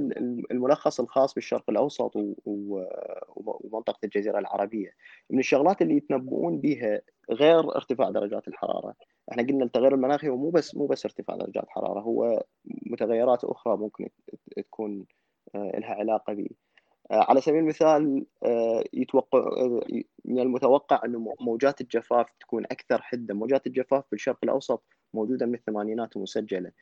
الملخص 0.50 1.00
الخاص 1.00 1.34
بالشرق 1.34 1.64
الأوسط 1.70 2.12
ومنطقة 2.46 3.98
الجزيرة 4.04 4.38
العربية. 4.38 4.90
من 5.30 5.38
الشغلات 5.38 5.82
اللي 5.82 5.96
يتنبؤون 5.96 6.58
بها 6.58 7.00
غير 7.30 7.76
ارتفاع 7.76 8.10
درجات 8.10 8.48
الحرارة. 8.48 8.94
إحنا 9.32 9.42
قلنا 9.42 9.64
التغير 9.64 9.94
المناخي 9.94 10.28
هو 10.28 10.36
مو 10.36 10.50
بس 10.50 10.74
مو 10.74 10.86
بس 10.86 11.04
ارتفاع 11.04 11.36
درجات 11.36 11.64
الحراره 11.64 12.00
هو 12.00 12.44
متغيرات 12.86 13.44
أخرى 13.44 13.76
ممكن 13.76 14.08
تكون 14.56 15.06
آه، 15.54 15.72
لها 15.78 15.94
علاقة 15.94 16.32
به 16.32 16.46
آه، 16.46 16.71
على 17.10 17.40
سبيل 17.40 17.58
المثال 17.58 18.26
آه، 18.42 18.84
يتوقع 18.92 19.38
آه، 19.38 19.80
من 20.24 20.38
المتوقع 20.38 21.00
أنه 21.04 21.34
موجات 21.40 21.80
الجفاف 21.80 22.26
تكون 22.40 22.64
أكثر 22.64 23.02
حده، 23.02 23.34
موجات 23.34 23.66
الجفاف 23.66 24.06
في 24.06 24.12
الشرق 24.12 24.38
الأوسط 24.44 24.82
موجودة 25.14 25.46
من 25.46 25.54
الثمانينات 25.54 26.16
ومسجلة. 26.16 26.72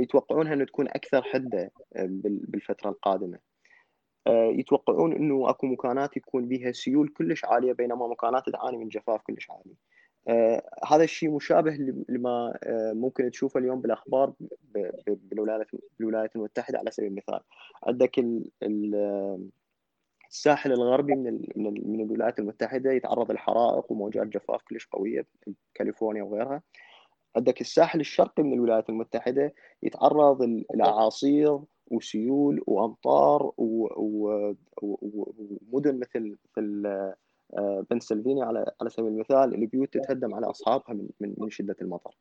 يتوقعونها 0.00 0.54
أنه 0.54 0.64
تكون 0.64 0.88
أكثر 0.88 1.22
حده 1.22 1.70
بالفترة 2.22 2.90
القادمة. 2.90 3.38
يتوقعون 4.28 5.12
أنه 5.12 5.50
أكو 5.50 5.66
مكانات 5.66 6.16
يكون 6.16 6.48
بها 6.48 6.72
سيول 6.72 7.08
كلش 7.08 7.44
عالية 7.44 7.72
بينما 7.72 8.06
مكانات 8.06 8.50
تعاني 8.50 8.76
من 8.76 8.88
جفاف 8.88 9.22
كلش 9.22 9.50
عالي. 9.50 9.74
آه 10.28 10.62
هذا 10.86 11.04
الشيء 11.04 11.30
مشابه 11.30 11.72
لما 12.08 12.58
آه 12.64 12.92
ممكن 12.92 13.30
تشوفه 13.30 13.60
اليوم 13.60 13.80
بالأخبار 13.80 14.32
بالولايات 15.06 15.66
بالولايات 15.98 16.36
المتحدة 16.36 16.78
على 16.78 16.90
سبيل 16.90 17.10
المثال. 17.10 17.40
عندك 17.86 18.24
الساحل 20.30 20.72
الغربي 20.72 21.14
من 21.14 21.40
من 21.56 22.00
الولايات 22.00 22.38
المتحدة 22.38 22.92
يتعرض 22.92 23.32
لحرائق 23.32 23.92
وموجات 23.92 24.26
جفاف 24.26 24.62
كلش 24.62 24.86
قوية 24.86 25.26
بكاليفورنيا 25.74 26.22
وغيرها. 26.22 26.62
عندك 27.36 27.60
الساحل 27.60 28.00
الشرقي 28.00 28.42
من 28.42 28.52
الولايات 28.52 28.88
المتحدة 28.88 29.54
يتعرض 29.82 30.42
لاعاصير 30.74 31.58
وسيول 31.90 32.62
وأمطار 32.66 33.52
ومدن 34.76 35.98
مثل 35.98 36.36
مثل 36.56 36.86
آه، 36.86 37.14
بنسلفانيا 37.90 38.44
على 38.44 38.72
على 38.80 38.90
سبيل 38.90 39.08
المثال 39.08 39.54
البيوت 39.54 39.94
تتهدم 39.94 40.34
على 40.34 40.46
أصحابها 40.46 40.94
من 40.94 41.08
من 41.20 41.34
من 41.38 41.50
شدة 41.50 41.76
المطر. 41.82 42.16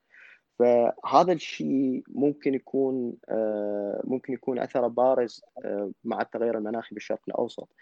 فهذا 0.60 1.34
الشيء 1.34 2.04
ممكن 2.08 2.54
يكون 2.54 3.14
آه، 3.30 4.02
ممكن 4.04 4.34
يكون 4.34 4.60
أثره 4.60 4.88
بارز 4.88 5.42
آه، 5.66 5.92
مع 6.04 6.22
التغير 6.22 6.58
المناخي 6.58 6.96
بالشرق 6.96 7.22
الأوسط. 7.28 7.70
آه، 7.70 7.76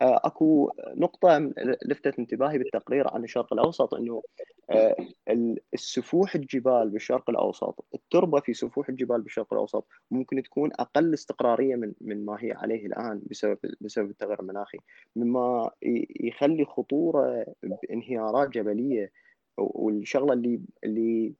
أكو 0.00 0.72
نقطة 0.94 1.38
لفتت 1.84 2.18
انتباهي 2.18 2.58
بالتقرير 2.58 3.14
عن 3.14 3.24
الشرق 3.24 3.52
الأوسط 3.52 3.94
إنه 3.94 4.22
آه، 4.70 4.96
السفوح 5.74 6.34
الجبال 6.34 6.90
بالشرق 6.90 7.30
الأوسط، 7.30 7.84
التربة 7.94 8.40
في 8.40 8.54
سفوح 8.54 8.88
الجبال 8.88 9.22
بالشرق 9.22 9.52
الأوسط 9.52 9.86
ممكن 10.10 10.42
تكون 10.42 10.70
أقل 10.72 11.14
استقرارية 11.14 11.76
من 11.76 11.92
من 12.00 12.24
ما 12.24 12.36
هي 12.40 12.52
عليه 12.52 12.86
الآن 12.86 13.22
بسبب 13.30 13.58
بسبب 13.80 14.10
التغير 14.10 14.40
المناخي، 14.40 14.78
مما 15.16 15.70
يخلي 16.20 16.64
خطورة 16.64 17.46
بانهيارات 17.62 18.48
جبلية 18.48 19.12
والشغلة 19.58 20.32
اللي 20.32 20.60
اللي 20.84 21.34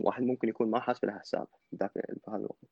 واحد 0.00 0.22
ممكن 0.22 0.48
يكون 0.48 0.70
ما 0.70 0.80
حاسب 0.80 1.04
لها 1.04 1.18
حساب 1.18 1.46
بهذا 1.72 1.92
الوقت. 2.28 2.68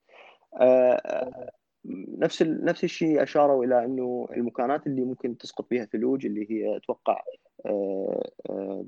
نفس 1.85 2.43
نفس 2.43 2.85
الشيء 2.85 3.23
أشاروا 3.23 3.65
إلى 3.65 3.85
إنه 3.85 4.29
المكانات 4.37 4.87
اللي 4.87 5.03
ممكن 5.03 5.39
تسقط 5.39 5.67
فيها 5.69 5.85
ثلوج 5.85 6.27
اللي 6.27 6.51
هي 6.51 6.77
أتوقع 6.77 7.23
آه، 7.67 8.31
آه، 8.51 8.85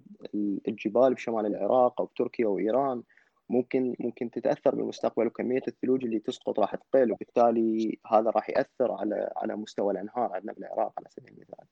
الجبال 0.68 1.14
بشمال 1.14 1.46
العراق 1.46 2.00
أو 2.00 2.06
تركيا 2.16 2.46
وايران 2.46 3.02
ممكن 3.48 3.94
ممكن 4.00 4.30
تتأثر 4.30 4.74
بالمستقبل 4.74 5.26
وكمية 5.26 5.62
الثلوج 5.68 6.04
اللي 6.04 6.18
تسقط 6.18 6.60
راح 6.60 6.74
تقل 6.74 7.12
وبالتالي 7.12 7.98
هذا 8.06 8.30
راح 8.30 8.50
يأثر 8.50 8.92
على 8.92 9.32
على 9.36 9.56
مستوى 9.56 9.92
الأنهار 9.92 10.32
عندنا 10.32 10.52
بالعراق 10.52 10.92
على 10.98 11.06
سبيل 11.10 11.32
المثال. 11.32 11.66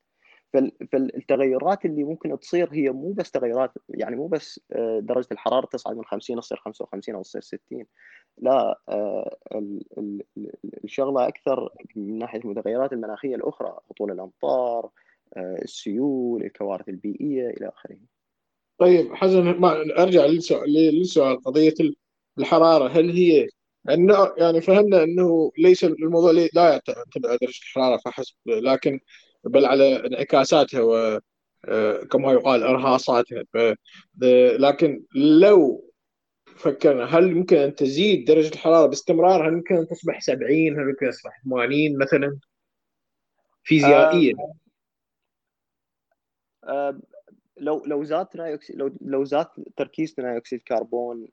فالتغيرات 0.52 1.84
اللي 1.84 2.04
ممكن 2.04 2.40
تصير 2.40 2.68
هي 2.72 2.90
مو 2.90 3.12
بس 3.12 3.30
تغيرات 3.30 3.72
يعني 3.88 4.16
مو 4.16 4.26
بس 4.26 4.60
آه، 4.72 5.00
درجة 5.02 5.28
الحرارة 5.32 5.66
تصعد 5.66 5.96
من 5.96 6.04
50 6.04 6.40
تصير 6.40 6.58
55 6.58 7.14
أو 7.14 7.22
تصير 7.22 7.40
60 7.40 7.86
لا 8.38 8.80
آه، 8.88 9.36
الشغلة 10.84 11.28
أكثر 11.28 11.68
من 11.96 12.18
ناحية 12.18 12.38
المتغيرات 12.38 12.92
المناخية 12.92 13.34
الأخرى 13.34 13.78
هطول 13.90 14.10
الأمطار 14.10 14.90
آه، 15.36 15.58
السيول 15.62 16.42
الكوارث 16.42 16.88
البيئية 16.88 17.50
إلى 17.50 17.68
آخره. 17.68 17.96
طيب 18.78 19.14
حسن 19.14 19.42
ما 19.42 19.72
أرجع 19.98 20.26
للسؤال 20.66 21.42
قضية 21.42 21.74
الحرارة 22.38 22.88
هل 22.88 23.10
هي 23.10 23.48
يعني 24.38 24.60
فهمنا 24.60 25.02
إنه 25.02 25.52
ليس 25.58 25.84
الموضوع 25.84 26.30
لا 26.30 26.70
يعتمد 26.70 27.26
على 27.26 27.38
درجة 27.42 27.58
الحرارة 27.62 27.96
فحسب 27.96 28.34
لكن 28.46 29.00
بل 29.44 29.66
على 29.66 30.06
انعكاساتها 30.06 30.80
و 30.80 31.20
آه، 31.64 32.04
كما 32.04 32.32
يقال 32.32 32.62
إرهاصاتها. 32.62 33.44
لكن 34.58 35.04
لو 35.14 35.90
فكرنا 36.56 37.04
هل 37.04 37.30
يمكن 37.30 37.56
أن 37.56 37.74
تزيد 37.74 38.24
درجة 38.24 38.54
الحرارة 38.54 38.86
باستمرار؟ 38.86 39.48
هل 39.48 39.52
يمكن 39.52 39.76
أن 39.76 39.86
تصبح 39.86 40.20
70 40.20 40.50
هل 40.52 40.88
يمكن 40.88 41.06
أن 41.06 41.12
تصبح 41.12 41.42
80 41.44 41.98
مثلا؟ 41.98 42.38
فيزيائيا. 43.64 44.34
لو 47.56 47.84
لو 47.86 48.04
زاد 48.04 48.26
لو 48.74 48.90
لو 49.00 49.24
زاد 49.24 49.46
تركيز 49.76 50.14
ثاني 50.14 50.36
اكسيد 50.36 50.58
الكربون 50.58 51.28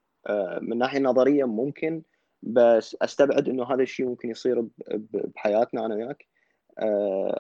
من 0.61 0.77
ناحية 0.77 0.99
نظرية 0.99 1.45
ممكن 1.45 2.03
بس 2.41 2.97
أستبعد 3.01 3.49
إنه 3.49 3.73
هذا 3.73 3.83
الشيء 3.83 4.05
ممكن 4.05 4.29
يصير 4.29 4.67
بحياتنا 5.35 5.85
أنا 5.85 5.95
وياك. 5.95 6.21
آه، 6.21 6.36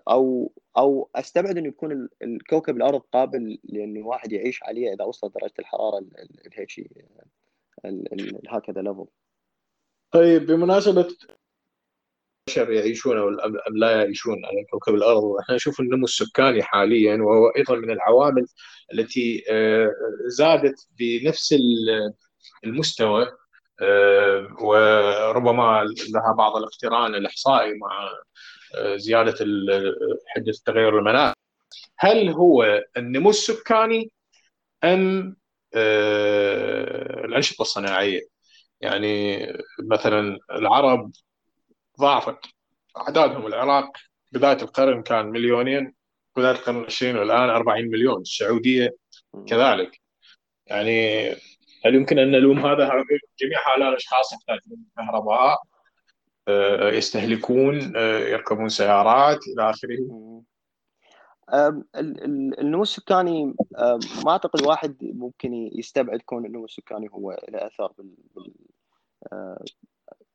أو 0.09 0.51
أو 0.77 1.09
أستبعد 1.15 1.57
انه 1.57 1.67
يكون 1.67 2.09
الكوكب 2.21 2.77
الأرض 2.77 3.01
قابل 3.13 3.59
لأنه 3.63 3.99
الواحد 3.99 4.31
يعيش 4.33 4.63
عليه 4.63 4.93
إذا 4.93 5.05
وصلت 5.05 5.33
درجة 5.41 5.53
الحرارة 5.59 6.05
هيك 6.53 6.89
هكذا 8.49 8.81
ليفل 8.81 9.05
طيب 10.11 10.45
بمناسبة 10.45 11.07
البشر 12.47 12.71
يعيشون 12.71 13.17
أو 13.17 13.29
لا 13.71 13.91
يعيشون 13.91 14.45
على 14.45 14.65
كوكب 14.71 14.95
الأرض 14.95 15.23
إحنا 15.39 15.55
نشوف 15.55 15.79
النمو 15.79 16.03
السكاني 16.05 16.63
حاليا 16.63 17.15
وهو 17.15 17.47
أيضا 17.47 17.75
من 17.75 17.91
العوامل 17.91 18.45
التي 18.93 19.43
آه، 19.49 19.91
زادت 20.27 20.87
بنفس 20.99 21.55
المستوى 22.63 23.27
آه، 23.81 24.55
وربما 24.61 25.85
لها 26.13 26.33
بعض 26.37 26.55
الاقتران 26.55 27.15
الإحصائي 27.15 27.73
مع 27.77 28.09
زيادة 28.95 29.45
حدة 30.27 30.51
التغير 30.51 30.99
المناخي 30.99 31.33
هل 31.97 32.29
هو 32.29 32.83
النمو 32.97 33.29
السكاني 33.29 34.11
أم 34.83 35.35
آه، 35.73 37.25
الأنشطة 37.25 37.61
الصناعية؟ 37.61 38.21
يعني 38.81 39.37
مثلا 39.79 40.39
العرب 40.51 41.11
ضاعفت 41.99 42.37
أعدادهم 42.97 43.47
العراق 43.47 43.97
بدايه 44.31 44.57
القرن 44.61 45.03
كان 45.03 45.25
مليونين 45.25 45.93
بدايه 46.35 46.51
القرن 46.51 46.79
العشرين 46.79 47.17
والآن 47.17 47.49
40 47.49 47.85
مليون 47.85 48.21
السعودية 48.21 48.95
كذلك. 49.47 50.01
يعني 50.67 51.29
هل 51.85 51.95
يمكن 51.95 52.19
أن 52.19 52.31
نلوم 52.31 52.65
هذا؟ 52.65 52.91
جميع 53.39 53.73
هؤلاء 53.73 53.89
الاشخاص 53.89 54.33
يحتاجون 54.33 54.85
كهرباء. 54.97 55.39
آه، 55.39 55.57
يستهلكون 56.97 57.95
آه، 57.95 58.19
يركبون 58.19 58.69
سيارات 58.69 59.39
إلى 59.47 59.69
آخره. 59.69 59.97
النمو 62.59 62.81
السكاني 62.81 63.55
ما 64.25 64.31
أعتقد 64.31 64.61
واحد 64.67 64.97
ممكن 65.01 65.53
يستبعد 65.53 66.19
كون 66.25 66.45
النمو 66.45 66.65
السكاني 66.65 67.09
هو 67.11 67.37
له 67.49 67.67
أثر 67.67 67.93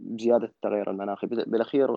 بزيادة 0.01 0.45
التغير 0.45 0.91
المناخي. 0.91 1.27
بالأخير 1.27 1.97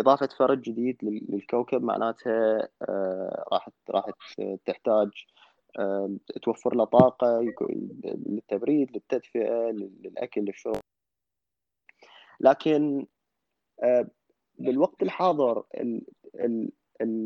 إضافة 0.00 0.28
فرد 0.38 0.62
جديد 0.62 0.96
للكوكب 1.02 1.82
معناتها 1.82 2.68
راح 3.52 3.68
راح 3.90 4.04
تحتاج 4.66 5.08
توفر 6.42 6.74
له 6.74 6.84
طاقة 6.84 7.40
للتبريد 8.26 8.90
للتدفئة 8.94 9.70
للأكل 9.70 10.40
للشرب. 10.40 10.80
لكن 12.40 13.06
آه، 13.82 14.08
بالوقت 14.58 15.02
الحاضر 15.02 15.64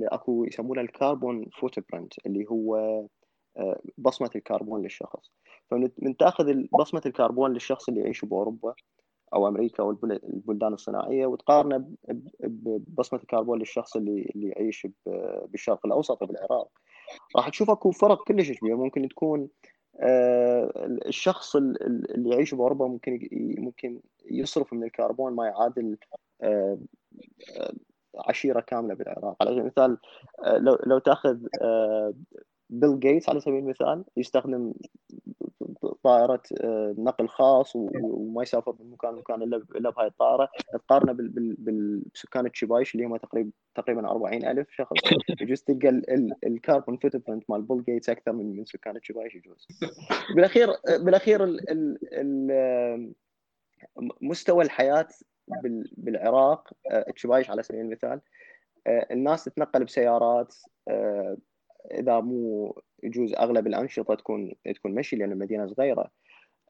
اكو 0.02 0.44
يسمونه 0.44 0.80
ال 0.80 1.50
carbon 1.60 1.92
footprint 1.92 2.12
اللي 2.26 2.46
هو 2.50 2.76
آه، 3.56 3.80
بصمة 3.98 4.30
الكربون 4.36 4.82
للشخص. 4.82 5.30
فمن 5.70 6.16
تأخذ 6.18 6.54
بصمة 6.78 7.02
الكربون 7.06 7.52
للشخص 7.52 7.88
اللي 7.88 8.00
يعيش 8.00 8.24
بأوروبا 8.24 8.74
أو 9.34 9.48
أمريكا 9.48 9.82
أو 9.82 9.90
البلدان 9.90 10.72
الصناعية 10.72 11.26
وتقارنه 11.26 11.90
ببصمة 12.40 13.20
الكربون 13.20 13.58
للشخص 13.58 13.96
اللي 13.96 14.32
اللي 14.34 14.48
يعيش 14.48 14.86
بالشرق 15.46 15.86
الأوسط 15.86 16.22
وبالعراق 16.22 16.68
راح 17.36 17.48
تشوف 17.48 17.70
أكو 17.70 17.90
فرق 17.90 18.24
كلش 18.24 18.52
كبير 18.52 18.76
ممكن 18.76 19.08
تكون 19.08 19.48
الشخص 20.00 21.56
اللي 21.56 22.30
يعيش 22.30 22.54
بأوروبا 22.54 22.86
ممكن 22.86 23.28
ممكن 23.58 24.00
يصرف 24.30 24.72
من 24.72 24.84
الكربون 24.84 25.34
ما 25.34 25.46
يعادل 25.46 25.96
آه، 26.42 26.78
آه، 27.56 27.72
عشيرة 28.28 28.60
كاملة 28.60 28.94
بالعراق. 28.94 29.36
على 29.40 29.50
سبيل 29.50 29.60
المثال 29.60 29.98
لو 30.46 30.78
لو 30.86 30.98
تأخذ 30.98 31.38
بيل 32.72 33.00
جيتس 33.00 33.28
على 33.28 33.40
سبيل 33.40 33.58
المثال 33.58 34.04
يستخدم 34.16 34.72
طائرة 36.02 36.42
نقل 36.98 37.28
خاص 37.28 37.76
وما 37.76 38.42
يسافر 38.42 38.74
من 38.80 38.90
مكان 38.90 39.14
لمكان 39.14 39.42
إلا 39.76 39.90
بهاي 39.90 40.06
الطائرة. 40.06 40.48
تقارنه 40.72 41.16
بسكان 42.14 42.52
تشيبايش 42.52 42.94
اللي 42.94 43.06
هم 43.06 43.16
تقريبا 43.16 43.50
تقريبا 43.74 44.10
40 44.10 44.44
ألف 44.44 44.70
شخص. 44.70 44.96
يجوز 45.42 45.62
تلقى 45.62 46.02
ال 46.46 46.96
carbon 46.96 47.16
footprint 47.16 47.50
مال 47.50 47.62
بيل 47.62 47.84
جيتس 47.84 48.10
أكثر 48.10 48.32
من 48.32 48.56
من 48.56 48.64
سكان 48.64 49.00
تشيبايش 49.00 49.34
يجوز 49.34 49.66
بالأخير 50.34 50.68
بالأخير 50.86 51.44
ال 51.44 51.98
ال 52.12 53.12
مستوى 54.20 54.64
الحياة 54.64 55.08
بالعراق 55.96 56.70
تشيبايش 57.14 57.50
على 57.50 57.62
سبيل 57.62 57.80
المثال 57.80 58.20
الناس 58.86 59.44
تتنقل 59.44 59.84
بسيارات 59.84 60.54
إذا 61.90 62.20
مو 62.20 62.74
يجوز 63.02 63.34
أغلب 63.34 63.66
الأنشطة 63.66 64.14
تكون 64.14 64.52
تكون 64.74 64.94
مشي 64.94 65.16
لأن 65.16 65.32
المدينة 65.32 65.66
صغيرة 65.66 66.10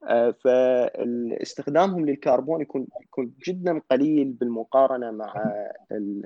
آه، 0.09 0.31
فاستخدامهم 0.31 2.07
للكربون 2.07 2.61
يكون 2.61 2.87
يكون 3.03 3.33
جدا 3.47 3.81
قليل 3.91 4.33
بالمقارنة 4.33 5.11
مع 5.11 5.35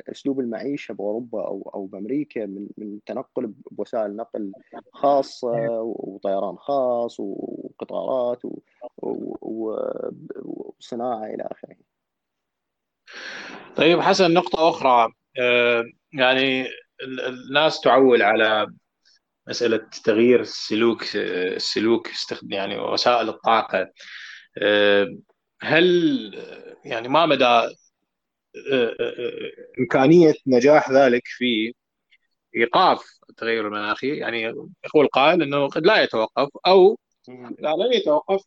اسلوب 0.09 0.41
المعيشة 0.41 0.95
بأوروبا 0.95 1.47
أو 1.47 1.71
أو 1.75 1.87
بأمريكا 1.87 2.47
من 2.47 2.69
من 2.77 2.99
تنقل 3.07 3.53
بوسائل 3.71 4.17
نقل 4.17 4.53
خاصة 4.93 5.81
وطيران 5.83 6.57
خاص 6.57 7.21
وقطارات 7.21 8.43
وصناعة 10.43 11.25
إلى 11.27 11.49
آخره. 11.51 11.77
طيب 13.77 14.01
حسن 14.01 14.35
نقطة 14.35 14.69
أخرى 14.69 15.13
آه، 15.41 15.85
يعني 16.13 16.65
الناس 17.03 17.81
تعول 17.81 18.23
على 18.23 18.67
مسألة 19.49 19.89
تغيير 20.05 20.41
السلوك 20.41 21.17
السلوك 21.17 22.11
يعني 22.51 22.79
وسائل 22.79 23.29
الطاقة. 23.29 23.93
هل 25.63 25.87
يعني 26.85 27.09
ما 27.09 27.27
مدى 27.27 27.75
إمكانية 29.79 30.35
نجاح 30.47 30.91
ذلك 30.91 31.23
في 31.25 31.75
إيقاف 32.57 33.05
التغير 33.31 33.67
المناخي؟ 33.67 34.17
يعني 34.17 34.43
يقول 34.85 35.07
قائل 35.07 35.43
إنه 35.43 35.69
قد 35.69 35.87
لا 35.87 36.03
يتوقف 36.03 36.49
أو 36.67 36.99
اذا 37.29 37.71
لم 37.71 37.93
يتوقف 37.93 38.43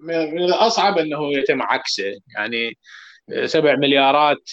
من 0.00 0.44
الأصعب 0.44 0.98
إنه 0.98 1.32
يتم 1.32 1.62
عكسه. 1.62 2.20
يعني 2.36 2.78
سبع 3.44 3.76
مليارات 3.76 4.50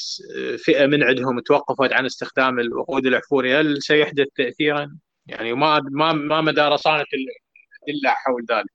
فئة 0.58 0.86
من 0.86 1.04
عندهم 1.04 1.40
توقفت 1.40 1.94
عن 1.94 2.06
استخدام 2.06 2.60
الوقود 2.60 3.06
الاحفوري 3.06 3.56
هل 3.56 3.82
سيحدث 3.82 4.28
تاثيرا؟ 4.36 4.98
يعني 5.26 5.54
ما 5.54 5.80
ما 5.92 6.14
ما 6.14 6.42
مدى 6.42 6.62
رصانه 6.62 7.06
الأدلة 7.14 8.10
حول 8.10 8.46
ذلك؟ 8.52 8.72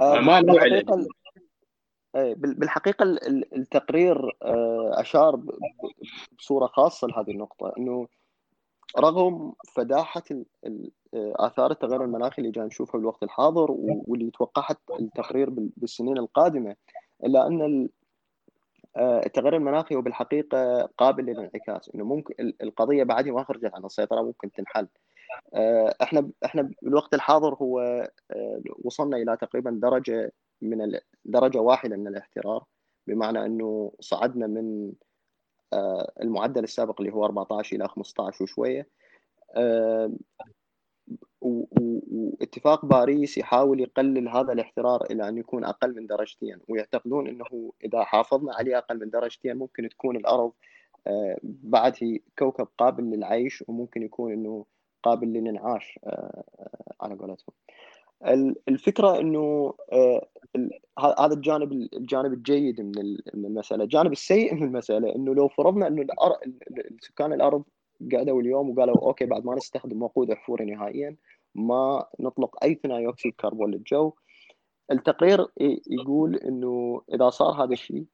آه 0.00 0.20
ما 0.20 0.38
إيه، 2.16 2.34
بالحقيقة 2.34 3.04
التقرير 3.56 4.36
أشار 4.92 5.40
بصورة 6.38 6.66
خاصة 6.66 7.08
لهذه 7.08 7.30
النقطة 7.30 7.72
إنه 7.78 8.08
رغم 8.98 9.52
فداحة 9.74 10.22
آثار 11.14 11.70
التغير 11.70 12.04
المناخي 12.04 12.42
اللي 12.42 12.52
جاي 12.52 12.64
نشوفها 12.64 12.98
بالوقت 12.98 13.22
الحاضر 13.22 13.66
واللي 13.70 14.30
توقعت 14.30 14.78
التقرير 15.00 15.50
بالسنين 15.50 16.18
القادمة 16.18 16.76
إلا 17.24 17.46
أن 17.46 17.88
التغير 18.96 19.56
المناخي 19.56 19.94
هو 19.94 20.02
بالحقيقة 20.02 20.82
قابل 20.98 21.24
للانعكاس 21.24 21.90
إنه 21.94 22.04
ممكن 22.04 22.52
القضية 22.62 23.04
بعد 23.04 23.28
ما 23.28 23.44
خرجت 23.44 23.74
عن 23.74 23.84
السيطرة 23.84 24.22
ممكن 24.22 24.52
تنحل. 24.52 24.88
إحنا 26.02 26.30
إحنا 26.44 26.70
بالوقت 26.82 27.14
الحاضر 27.14 27.54
هو 27.54 28.08
وصلنا 28.84 29.16
إلى 29.16 29.36
تقريبا 29.36 29.70
درجة 29.82 30.32
من 30.62 30.98
درجة 31.24 31.58
واحدة 31.58 31.96
من 31.96 32.08
الاحترار 32.08 32.64
بمعنى 33.06 33.44
إنه 33.46 33.92
صعدنا 34.00 34.46
من 34.46 34.92
المعدل 36.22 36.64
السابق 36.64 37.00
اللي 37.00 37.12
هو 37.12 37.24
14 37.24 37.76
إلى 37.76 37.88
15 37.88 38.44
وشوية. 38.44 38.88
واتفاق 41.40 42.84
باريس 42.84 43.38
يحاول 43.38 43.80
يقلل 43.80 44.28
هذا 44.28 44.52
الاحترار 44.52 45.04
إلى 45.04 45.28
أن 45.28 45.38
يكون 45.38 45.64
أقل 45.64 45.96
من 45.96 46.06
درجتين 46.06 46.58
ويعتقدون 46.68 47.28
إنه 47.28 47.72
إذا 47.84 48.04
حافظنا 48.04 48.54
عليه 48.54 48.78
أقل 48.78 49.00
من 49.00 49.10
درجتين 49.10 49.56
ممكن 49.56 49.88
تكون 49.88 50.16
الأرض 50.16 50.52
بعد 51.42 51.96
هي 52.02 52.20
كوكب 52.38 52.68
قابل 52.78 53.04
للعيش 53.04 53.64
وممكن 53.68 54.02
يكون 54.02 54.32
إنه 54.32 54.64
قابل 55.02 55.28
للانعاش 55.28 55.98
على 57.00 57.14
قولتهم. 57.14 57.54
الفكرة 58.68 59.20
إنه 59.20 59.74
هذا 60.98 61.34
الجانب 61.34 61.72
الجانب 61.72 62.32
الجيد 62.32 62.80
من 62.80 63.18
المسألة، 63.34 63.84
الجانب 63.84 64.12
السيء 64.12 64.54
من 64.54 64.62
المسألة 64.62 65.14
إنه 65.14 65.34
لو 65.34 65.48
فرضنا 65.48 65.86
إنه 65.86 66.06
سكان 67.00 67.32
الأرض 67.32 67.64
قعدوا 68.12 68.40
اليوم 68.40 68.70
وقالوا 68.70 69.06
okay 69.06 69.26
بعد 69.26 69.44
ما 69.44 69.54
نستخدم 69.54 70.02
وقود 70.02 70.30
احفوري 70.30 70.64
نهائيا 70.64 71.16
ما 71.54 72.06
نطلق 72.20 72.64
أي 72.64 72.74
ثاني 72.74 73.08
أكسيد 73.08 73.34
كربون 73.34 73.70
للجو. 73.70 74.12
التقرير 74.90 75.46
يقول 75.86 76.36
إنه 76.36 77.02
إذا 77.14 77.30
صار 77.30 77.64
هذا 77.64 77.72
الشيء 77.72 78.04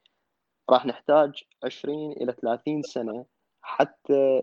راح 0.70 0.86
نحتاج 0.86 1.44
20 1.64 2.12
إلى 2.12 2.32
30 2.42 2.82
سنة 2.82 3.24
حتى 3.62 4.42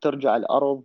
ترجع 0.00 0.36
الأرض 0.36 0.82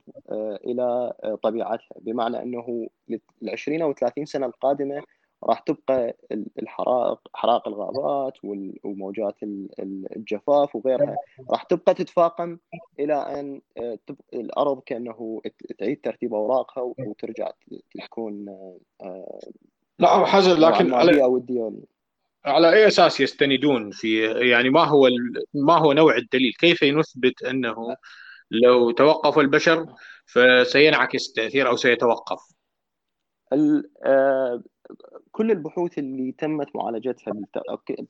إلى 0.66 1.14
طبيعتها. 1.43 1.95
بمعنى 1.99 2.43
إنه 2.43 2.88
ال 3.09 3.49
20 3.49 3.82
أو 3.82 3.93
30 3.93 4.26
سنة 4.26 4.45
القادمة 4.45 5.03
راح 5.44 5.60
تبقى 5.60 6.18
الحرائق 6.60 7.20
حرائق 7.34 7.68
الغابات 7.68 8.34
وموجات 8.84 9.36
الجفاف 10.16 10.76
وغيرها 10.76 11.16
راح 11.50 11.64
تبقى 11.64 11.94
تتفاقم 11.94 12.58
إلى 13.00 13.14
أن 13.14 13.62
الأرض 14.34 14.82
كأنه 14.86 15.42
تعيد 15.78 16.02
ترتيب 16.04 16.34
أوراقها 16.34 16.94
وترجع 17.00 17.52
تكون 18.06 18.46
لا 20.00 20.26
حسن 20.26 20.60
لكن 20.60 20.94
على 20.94 21.12
على 22.46 22.74
أي 22.74 22.88
أساس 22.88 23.20
يستندون 23.22 23.92
في 23.92 24.26
يعني 24.50 24.70
ما 24.70 24.84
هو 24.84 25.10
ما 25.54 25.78
هو 25.78 25.94
نوع 25.94 26.16
الدليل؟ 26.16 26.54
كيف 26.60 26.84
نثبت 26.84 27.44
أنه 27.44 27.96
لو 28.52 28.92
توقف 28.92 29.39
البشر 29.39 29.86
فسينعكس 30.26 31.30
التاثير 31.30 31.68
أو 31.68 31.76
سيتوقف؟ 31.76 32.39
كل 35.32 35.51
البحوث 35.51 35.97
اللي 35.97 36.32
تمت 36.32 36.75
معالجتها 36.75 37.34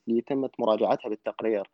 اللي 0.08 0.20
تمت 0.20 0.60
مراجعتها 0.60 1.08
بالتقرير 1.08 1.70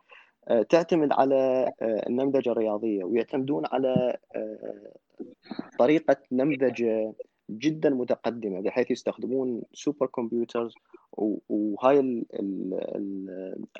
تعتمد 0.69 1.13
على 1.13 1.73
النمذجه 1.83 2.51
الرياضيه 2.51 3.05
ويعتمدون 3.05 3.63
على 3.67 4.19
طريقة 5.79 6.17
نمذجة 6.33 7.15
جدا 7.51 7.91
متقدمة 7.91 8.61
بحيث 8.61 8.91
يستخدمون 8.91 9.63
سوبر 9.73 10.07
كمبيوترز 10.07 10.75
وهاي 11.49 12.25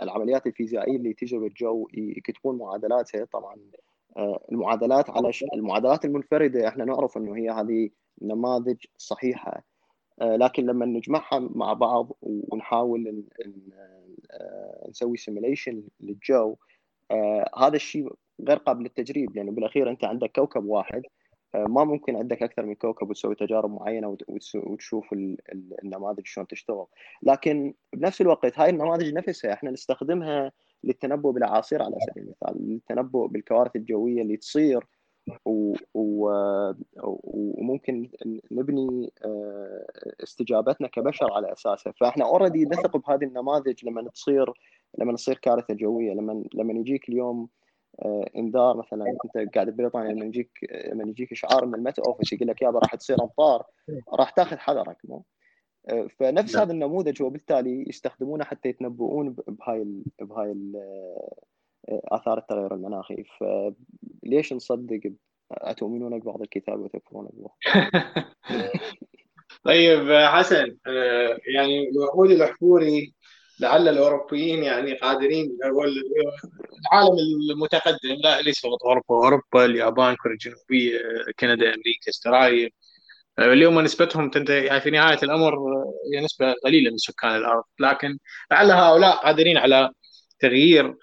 العمليات 0.03 0.47
الفيزيائية 0.47 0.97
اللي 0.97 1.13
تجي 1.13 1.39
بالجو 1.39 1.89
يكتبون 1.95 2.59
معادلاتها. 2.59 3.25
طبعا 3.25 3.57
المعادلات 4.53 5.11
على 5.11 5.31
المعادلات 5.55 6.05
المنفردة 6.05 6.69
إحنا 6.69 6.85
نعرف 6.85 7.17
إنه 7.17 7.37
هي 7.37 7.51
هذه 7.51 7.91
نماذج 8.23 8.77
صحيحة. 8.99 9.63
لكن 10.23 10.67
لما 10.67 10.87
نجمعها 10.87 11.39
مع 11.39 11.73
بعض 11.73 12.13
ونحاول 12.23 13.25
نسوي 14.89 15.17
سيميليشن 15.17 15.83
للجو 16.01 16.57
هذا 17.59 17.77
الشيء 17.77 18.13
غير 18.49 18.57
قابل 18.57 18.83
للتجريب 18.83 19.37
لأنه 19.37 19.53
بالأخير 19.53 19.91
أنت 19.91 20.05
عندك 20.05 20.31
كوكب 20.37 20.65
واحد 20.65 21.03
ما 21.55 21.85
ممكن 21.85 22.17
عندك 22.17 22.43
أكثر 22.43 22.67
من 22.67 22.75
كوكب 22.75 23.11
وتسوي 23.11 23.35
تجارب 23.35 23.71
معينة 23.71 24.17
وتشوف 24.55 25.13
النماذج 25.85 26.27
شلون 26.27 26.47
تشتغل. 26.47 26.87
لكن 27.23 27.75
بنفس 27.93 28.21
الوقت 28.21 28.59
هاي 28.59 28.71
النماذج 28.71 29.15
نفسها 29.15 29.53
إحنا 29.53 29.71
نستخدمها 29.71 30.53
للتنبؤ 30.85 31.31
بالاعاصير 31.31 31.83
على 31.83 31.97
سبيل 32.11 32.25
المثال 32.25 32.69
للتنبؤ 32.69 33.27
بالكوارث 33.27 33.77
الجوية 33.77 34.23
اللي 34.23 34.37
تصير 34.37 34.87
و... 35.45 35.75
و... 35.95 36.31
وممكن 37.25 38.11
نبني 38.51 39.13
استجابتنا 40.23 40.89
كبشر 40.89 41.33
على 41.33 41.53
أساسها. 41.53 41.93
فإحنا 42.01 42.25
اوريدي 42.25 42.65
نثق 42.65 42.97
بهذه 42.97 43.25
النماذج 43.25 43.85
لما 43.85 44.11
تصير 44.11 44.53
لما 44.99 45.15
تصير 45.15 45.39
كارثة 45.39 45.75
جوية. 45.75 46.13
لما 46.13 46.45
لما 46.55 46.73
يجيك 46.73 47.09
اليوم 47.09 47.49
إنذار 48.37 48.77
مثلا 48.77 49.05
انت 49.25 49.55
قاعد 49.55 49.71
ببريطانيا 49.71 50.13
لما 50.13 50.25
يجيك 50.25 50.51
لما 50.93 51.05
يجيك 51.05 51.33
اشعار 51.33 51.67
من 51.67 51.75
المت 51.75 51.99
اوفيس 51.99 52.33
يقول 52.33 52.49
لك؟ 52.49 52.63
يابا 52.63 52.79
راح 52.79 52.95
تصير 52.95 53.23
أمطار. 53.23 53.65
راح 54.15 54.31
تاخذ 54.31 54.57
حذرك 54.57 54.97
مو؟ 55.05 55.25
فنفس 56.19 56.57
هذا 56.57 56.73
النموذج 56.73 57.23
وبالتالي 57.23 57.85
يستخدمونه 57.89 58.45
حتى 58.45 58.69
يتنبؤون 58.69 59.37
بهاي 59.49 59.83
ال 59.83 60.03
بهاي 60.21 60.53
ال 60.53 60.73
آثار 61.89 62.39
التغير 62.39 62.75
المناخي. 62.75 63.25
فليش 63.25 64.53
نصدق 64.53 65.01
اتؤمنون 65.53 66.19
ببعض 66.21 66.43
الكتاب 66.43 66.81
وتكفرون 66.81 67.29
ببعض؟ 67.33 67.59
طيب 69.65 70.13
حسن 70.13 70.77
يعني 71.55 71.89
الوقود 71.89 72.31
الأحفوري 72.31 73.15
لعل 73.61 73.89
الأوروبيين 73.89 74.63
يعني 74.63 74.95
قادرين 74.95 75.59
العالم 75.65 77.17
المتقدم 77.51 78.17
لا 78.25 78.41
ليس 78.41 78.61
فقط 78.61 78.83
أوروبا 78.85 79.27
أوروبا 79.27 79.65
اليابان 79.65 80.17
كوريا 80.17 80.35
الجنوبية 80.35 80.99
كندا 81.39 81.67
أمريكا 81.75 82.09
أستراليا. 82.09 82.71
اليوم 83.39 83.81
نسبتهم 83.81 84.31
يعني 84.49 84.81
في 84.81 84.91
نهاية 84.91 85.19
الأمر 85.23 85.55
هي 86.15 86.21
نسبة 86.25 86.53
قليلة 86.65 86.91
من 86.91 86.97
سكان 86.97 87.37
الأرض 87.37 87.65
لكن 87.81 88.19
لعل 88.51 88.71
هؤلاء 88.71 89.17
قادرين 89.17 89.57
على 89.57 89.91
تغيير 90.41 90.95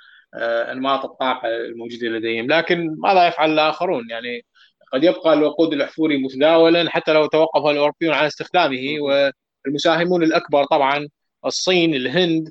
أنماط 0.72 1.06
الطاقة 1.06 1.48
الموجودة 1.48 2.08
لديهم. 2.08 2.48
لكن 2.48 2.96
ماذا 2.98 3.28
يفعل 3.28 3.52
الآخرون؟ 3.52 4.10
يعني 4.10 4.46
قد 4.94 5.04
يبقى 5.04 5.34
الوقود 5.34 5.74
الاحفوري 5.74 6.18
متداولا 6.18 6.90
حتى 6.90 7.14
لو 7.14 7.26
توقف 7.26 7.66
الأوروبيون 7.66 8.14
عن 8.14 8.26
استخدامه 8.26 8.82
والمساهمون 9.66 10.24
الأكبر 10.24 10.64
طبعا 10.66 11.08
الصين 11.46 11.96
الهند 11.96 12.50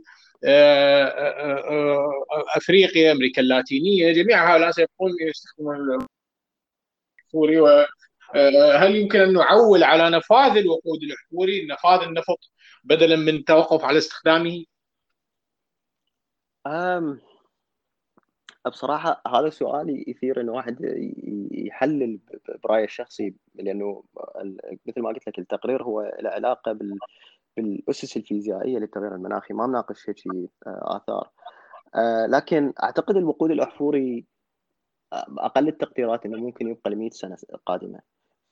أفريقيا 2.57 3.13
أمريكا 3.13 3.43
اللاتينية 3.43 4.13
جميع 4.13 4.55
هؤلاء 4.55 4.71
سيبقون 4.71 5.11
يستخدمون 5.21 5.77
الاحفوري 7.21 7.87
هل 8.77 8.97
يمكن 8.97 9.21
أن 9.21 9.33
نعول 9.33 9.83
على 9.85 10.11
نفاذ 10.11 10.57
الوقود 10.57 11.03
الاحفوري 11.03 11.67
نفاذ 11.67 12.01
النفط 12.01 12.39
بدلا 12.85 13.17
من 13.17 13.35
التوقف 13.37 13.85
على 13.85 13.99
استخدامه؟ 13.99 14.65
أم 18.67 18.71
بصراحة 18.71 19.23
هذا 19.29 19.51
سؤال 19.51 20.11
يثير 20.11 20.41
إنه 20.41 20.53
واحد 20.53 20.77
يحلل 21.53 22.19
برايه 22.65 22.85
الشخصي 22.85 23.35
لأنه 23.55 24.05
مثل 24.87 25.01
ما 25.01 25.09
قلت 25.09 25.29
لك 25.29 25.39
التقرير 25.39 25.83
هو 25.83 26.01
له 26.21 26.31
علاقة 26.31 26.73
بال 26.73 26.99
بالأسس 27.57 28.17
الفيزيائية 28.17 28.79
للتغير 28.79 29.15
المناخي 29.15 29.55
ما 29.55 29.67
مناقش 29.67 30.11
هيك 30.11 30.17
آثار. 30.67 31.31
لكن 32.29 32.73
أعتقد 32.83 33.17
الوقود 33.17 33.51
الأحفوري 33.51 34.25
أقل 35.39 35.69
التقديرات 35.69 36.27
إنه 36.27 36.39
ممكن 36.39 36.69
يبقى 36.69 36.91
ل 36.91 36.97
100 36.97 37.11
سنة 37.11 37.37
قادمة. 37.67 38.01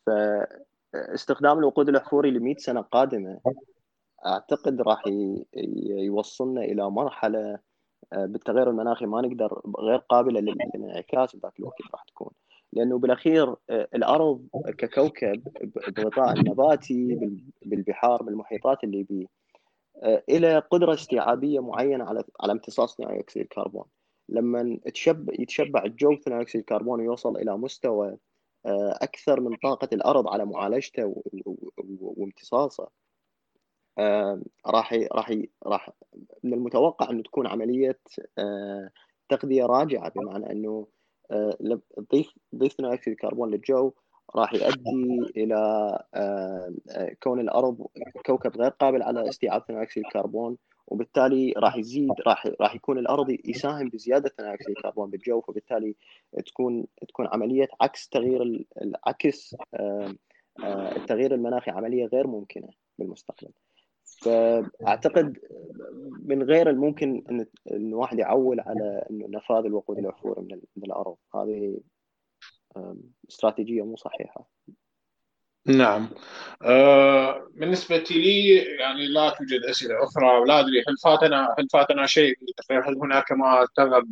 فاستخدام 0.06 1.58
الوقود 1.58 1.88
الأحفوري 1.88 2.30
ل 2.30 2.40
100 2.40 2.56
سنة 2.56 2.80
قادمة 2.80 3.40
أعتقد 4.26 4.80
راح 4.80 5.02
يوصلنا 5.86 6.60
إلى 6.64 6.90
مرحلة 6.90 7.58
بالتغير 8.16 8.70
المناخي 8.70 9.06
ما 9.06 9.20
نقدر 9.20 9.60
غير 9.78 9.98
قابلة 9.98 10.40
للانعكاس 10.40 11.36
بذاك 11.36 11.58
الوقت 11.58 11.82
راح 11.92 12.04
تكون. 12.04 12.30
لأنه 12.72 12.98
بالأخير 12.98 13.54
الأرض 13.70 14.46
ككوكب 14.78 15.42
بغطاء 15.96 16.32
النباتي 16.32 17.18
بالبحار 17.62 18.22
بالمحيطات 18.22 18.84
اللي 18.84 19.02
بيه 19.02 19.26
إلى 20.28 20.58
قدرة 20.58 20.94
استيعابية 20.94 21.60
معينة 21.60 22.04
على 22.04 22.24
على 22.40 22.52
امتصاص 22.52 22.96
ثاني 22.96 23.20
أكسيد 23.20 23.42
الكربون. 23.42 23.84
لما 24.28 24.78
تشب 24.94 25.30
يتشبع 25.40 25.84
الجو 25.84 26.16
ثاني 26.16 26.40
أكسيد 26.40 26.58
الكربون 26.60 27.00
ويوصل 27.00 27.36
إلى 27.36 27.58
مستوى 27.58 28.16
أكثر 29.02 29.40
من 29.40 29.56
طاقة 29.56 29.88
الأرض 29.92 30.28
على 30.28 30.44
معالجته 30.44 31.22
وامتصاصه 32.00 32.88
راح 34.66 34.94
راح 35.12 35.34
راح 35.66 35.90
من 36.42 36.54
المتوقع 36.54 37.10
انه 37.10 37.22
تكون 37.22 37.46
عملية 37.46 37.98
تغذية 39.28 39.66
راجعة 39.66 40.12
بمعنى 40.16 40.52
أنه 40.52 40.86
تضيف 41.96 42.32
تضيف 42.52 42.72
ثاني 42.72 42.94
أكسيد 42.94 43.12
الكربون 43.12 43.50
للجو 43.50 43.92
راح 44.36 44.54
يؤدي 44.54 45.30
إلى 45.36 45.54
آه، 46.14 46.74
آه، 46.90 47.16
كون 47.22 47.40
الأرض 47.40 47.86
كوكب 48.26 48.56
غير 48.56 48.70
قابل 48.70 49.02
على 49.02 49.28
استيعاب 49.28 49.62
ثاني 49.68 49.82
أكسيد 49.82 50.04
الكربون 50.06 50.56
وبالتالي 50.86 51.54
راح 51.56 51.76
يزيد 51.76 52.10
راح 52.26 52.46
راح 52.60 52.74
يكون 52.74 52.98
الأرض 52.98 53.36
يساهم 53.44 53.88
بزيادة 53.88 54.28
ثاني 54.28 54.54
أكسيد 54.54 54.76
الكربون 54.76 55.10
بالجو 55.10 55.40
فبالتالي 55.40 55.96
تكون 56.46 56.86
تكون 57.08 57.26
عملية 57.26 57.68
عكس 57.80 58.08
تغيير 58.08 58.66
العكس 58.82 59.56
آه، 59.74 60.14
التغيير 60.96 61.34
المناخي 61.34 61.70
عملية 61.70 62.06
غير 62.06 62.26
ممكنة 62.26 62.68
بالمستقبل. 62.98 63.52
فأعتقد 64.20 65.38
من 66.24 66.42
غير 66.42 66.70
الممكن 66.70 67.24
إن 67.30 67.46
الواحد 67.70 68.18
يعول 68.18 68.60
على 68.60 69.06
إنه 69.10 69.26
نفاذ 69.28 69.64
الوقود 69.64 69.98
الاحفوري 69.98 70.42
من 70.76 70.84
الأرض. 70.84 71.16
هذه 71.34 71.80
استراتيجية 73.30 73.82
مو 73.82 73.96
صحيحة. 73.96 74.48
نعم. 75.66 76.08
أه 76.62 77.48
بالنسبة 77.54 77.96
لي 78.10 78.56
يعني 78.56 79.06
لا 79.06 79.30
توجد 79.30 79.60
أسئلة 79.70 80.04
أخرى 80.04 80.38
ولا 80.38 80.60
أدري 80.60 80.80
هل 80.88 80.96
فاتنا 81.04 81.54
هل 81.58 81.68
فاتنا 81.72 82.06
شيء؟ 82.06 82.36
هل 82.70 82.98
هناك 82.98 83.32
ما 83.32 83.66
ترغب 83.76 84.04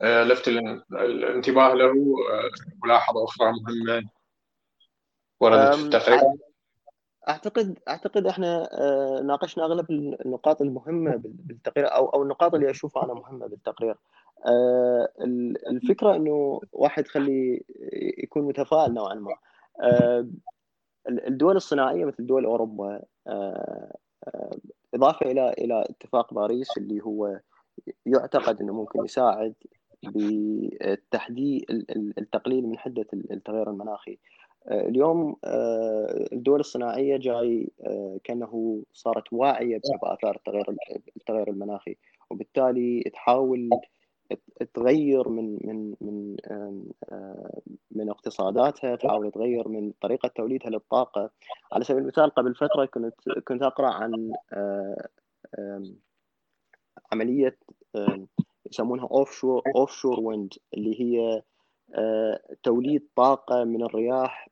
بلفت 0.00 0.48
الانتباه 0.92 1.74
له؟ 1.74 1.92
آه، 2.32 2.50
ملاحظة 2.84 3.24
أخرى 3.24 3.52
مهمة 3.52 4.08
وردت 5.40 5.74
في 5.74 5.84
التقرير؟ 5.84 6.20
أعتقد 7.28 7.78
أعتقد 7.88 8.26
إحنا 8.26 8.68
آه، 8.80 9.20
ناقشنا 9.20 9.64
أغلب 9.64 9.90
النقاط 9.90 10.62
المهمة 10.62 11.16
بالتقرير 11.24 11.94
أو 11.94 12.06
أو 12.06 12.22
النقاط 12.22 12.54
اللي 12.54 12.70
أشوفها 12.70 13.04
أنا 13.04 13.14
مهمة 13.14 13.46
بالتقرير. 13.46 13.96
آه، 14.46 15.08
الفكرة 15.70 16.16
إنه 16.16 16.60
واحد 16.72 17.06
خلي 17.06 17.64
يكون 18.18 18.42
متفائل 18.42 18.94
نوعا 18.94 19.14
ما. 19.14 19.34
آه، 19.80 20.26
الدول 21.08 21.56
الصناعية 21.56 22.04
مثل 22.04 22.26
دول 22.26 22.44
أوروبا 22.44 23.02
إضافة 24.94 25.30
إلى 25.30 25.52
إلى 25.58 25.84
اتفاق 25.90 26.34
باريس 26.34 26.78
اللي 26.78 27.00
هو 27.00 27.40
يعتقد 28.06 28.60
إنه 28.60 28.72
ممكن 28.72 29.04
يساعد 29.04 29.54
بتحديد 30.04 31.64
التقليل 32.18 32.66
من 32.66 32.78
حدة 32.78 33.06
التغير 33.12 33.70
المناخي. 33.70 34.18
اليوم 34.70 35.36
الدول 36.32 36.60
الصناعية 36.60 37.16
جاي 37.16 37.70
كأنه 38.24 38.82
صارت 38.92 39.32
واعية 39.32 39.80
باثار 40.02 40.36
التغير 40.36 40.76
التغير 41.16 41.50
المناخي. 41.50 41.96
وبالتالي 42.30 43.02
تحاول 43.02 43.70
تغير 44.74 45.28
من 45.28 45.58
من 45.64 45.94
من 46.00 46.36
من 47.90 48.10
اقتصاداتها 48.10 48.96
تحاول 48.96 49.30
تغير 49.30 49.68
من 49.68 49.92
طريقة 50.00 50.28
توليدها 50.28 50.70
للطاقة. 50.70 51.30
على 51.72 51.84
سبيل 51.84 52.02
المثال 52.02 52.30
قبل 52.30 52.54
فترة 52.54 52.84
كنت 52.84 53.14
كنت 53.48 53.62
أقرأ 53.62 53.88
عن 53.88 54.32
عملية 57.12 57.58
يسمونها 58.70 59.08
offshore 59.10 59.62
offshore 59.76 60.20
wind 60.20 60.54
اللي 60.74 61.00
هي 61.00 61.42
توليد 62.62 63.08
طاقة 63.16 63.64
من 63.64 63.82
الرياح 63.82 64.48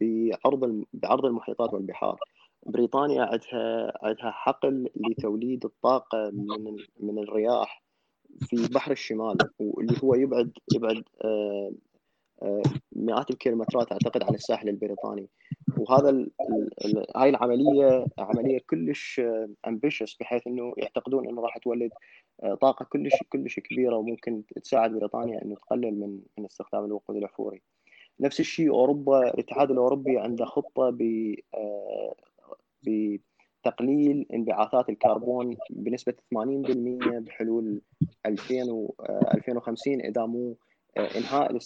بعرض 0.00 0.84
بعرض 0.92 1.24
المحيطات 1.24 1.74
والبحار. 1.74 2.18
بريطانيا 2.66 3.22
عندها 3.22 3.92
عندها 4.02 4.30
حقل 4.30 4.88
لتوليد 4.96 5.64
الطاقة 5.64 6.30
من 6.30 6.76
من 7.00 7.18
الرياح 7.18 7.84
في 8.40 8.68
بحر 8.74 8.92
الشمال 8.92 9.36
واللي 9.58 9.96
هو 10.04 10.14
يبعد 10.14 10.52
يبعد 10.74 11.02
آه، 11.24 11.72
آه، 12.42 12.62
مئات 12.92 13.30
الكيلومترات 13.30 13.92
أعتقد 13.92 14.22
عن 14.22 14.34
الساحل 14.34 14.68
البريطاني. 14.68 15.28
وهذا 15.78 16.26
هاي 17.16 17.28
العملية 17.28 18.06
عملية 18.18 18.60
كلش 18.70 19.20
امبيشس 19.66 20.16
بحيث 20.20 20.46
إنه 20.46 20.74
يعتقدون 20.76 21.28
إنه 21.28 21.42
راح 21.42 21.58
تولد 21.58 21.90
آه، 22.42 22.54
طاقة 22.54 22.84
كلش 22.84 23.14
كلش 23.28 23.60
كبيرة 23.60 23.96
وممكن 23.96 24.42
تساعد 24.62 24.90
بريطانيا 24.92 25.42
إنه 25.42 25.54
تقلل 25.54 26.00
من 26.00 26.20
من 26.38 26.44
استخدام 26.44 26.84
الوقود 26.84 27.16
الاحفوري. 27.16 27.62
نفس 28.20 28.40
الشيء 28.40 28.70
أوروبا 28.70 29.34
الاتحاد 29.34 29.70
الأوروبي 29.70 30.18
عنده 30.18 30.44
خطة 30.44 30.90
ب 30.90 31.34
تقليل 33.64 34.26
انبعاثات 34.34 34.88
الكربون 34.88 35.56
بنسبة 35.70 36.14
80% 36.34 37.18
بحلول 37.18 37.80
2000 38.26 38.72
و 38.72 38.94
2050 39.34 40.00
آه، 40.00 40.08
إذا 40.08 40.26
مو 40.26 40.56
آه، 40.96 41.08
إنهاء 41.16 41.58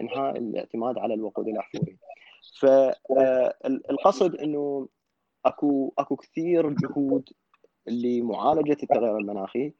إنهاء 0.00 0.38
الاعتماد 0.38 0.98
على 0.98 1.14
الوقود 1.14 1.48
الاحفوري. 1.48 1.96
فالقصد 2.60 4.34
آه، 4.34 4.44
إنه 4.44 4.88
أكو 5.44 5.92
أكو 5.98 6.16
كثير 6.16 6.70
جهود 6.70 7.28
لمعالجة 7.86 8.76
التغير 8.82 9.18
المناخي 9.18 9.72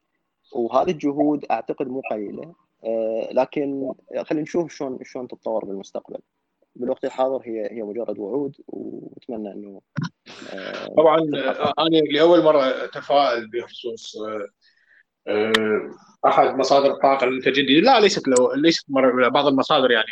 وهذه 0.53 0.91
الجهود 0.91 1.45
أعتقد 1.51 1.89
مو 1.89 2.03
قليلة 2.11 2.55
لكن 3.33 3.93
خلينا 4.23 4.43
نشوف 4.43 4.73
شلون 4.73 4.99
شلون 5.05 5.29
تتطور 5.29 5.65
بالمستقبل. 5.65 6.19
بالوقت 6.77 7.05
الحاضر 7.05 7.43
هي 7.45 7.73
هي 7.73 7.83
مجرد 7.83 8.19
وعود 8.19 8.57
وأتمنى 8.67 9.53
إنه 9.53 9.81
طبعا 10.97 11.19
أنا 11.79 11.97
لأول 12.13 12.45
مرة 12.45 12.85
أتفائل 12.85 13.51
بخصوص 13.51 14.17
أحد 16.27 16.47
مصادر 16.59 16.91
الطاقة 16.91 17.25
المتجدده 17.25 17.81
لا 17.81 18.01
ليست 18.01 18.29
لو 18.29 18.53
ليست 18.53 18.87
بعض 19.33 19.47
المصادر 19.47 19.91
يعني 19.91 20.07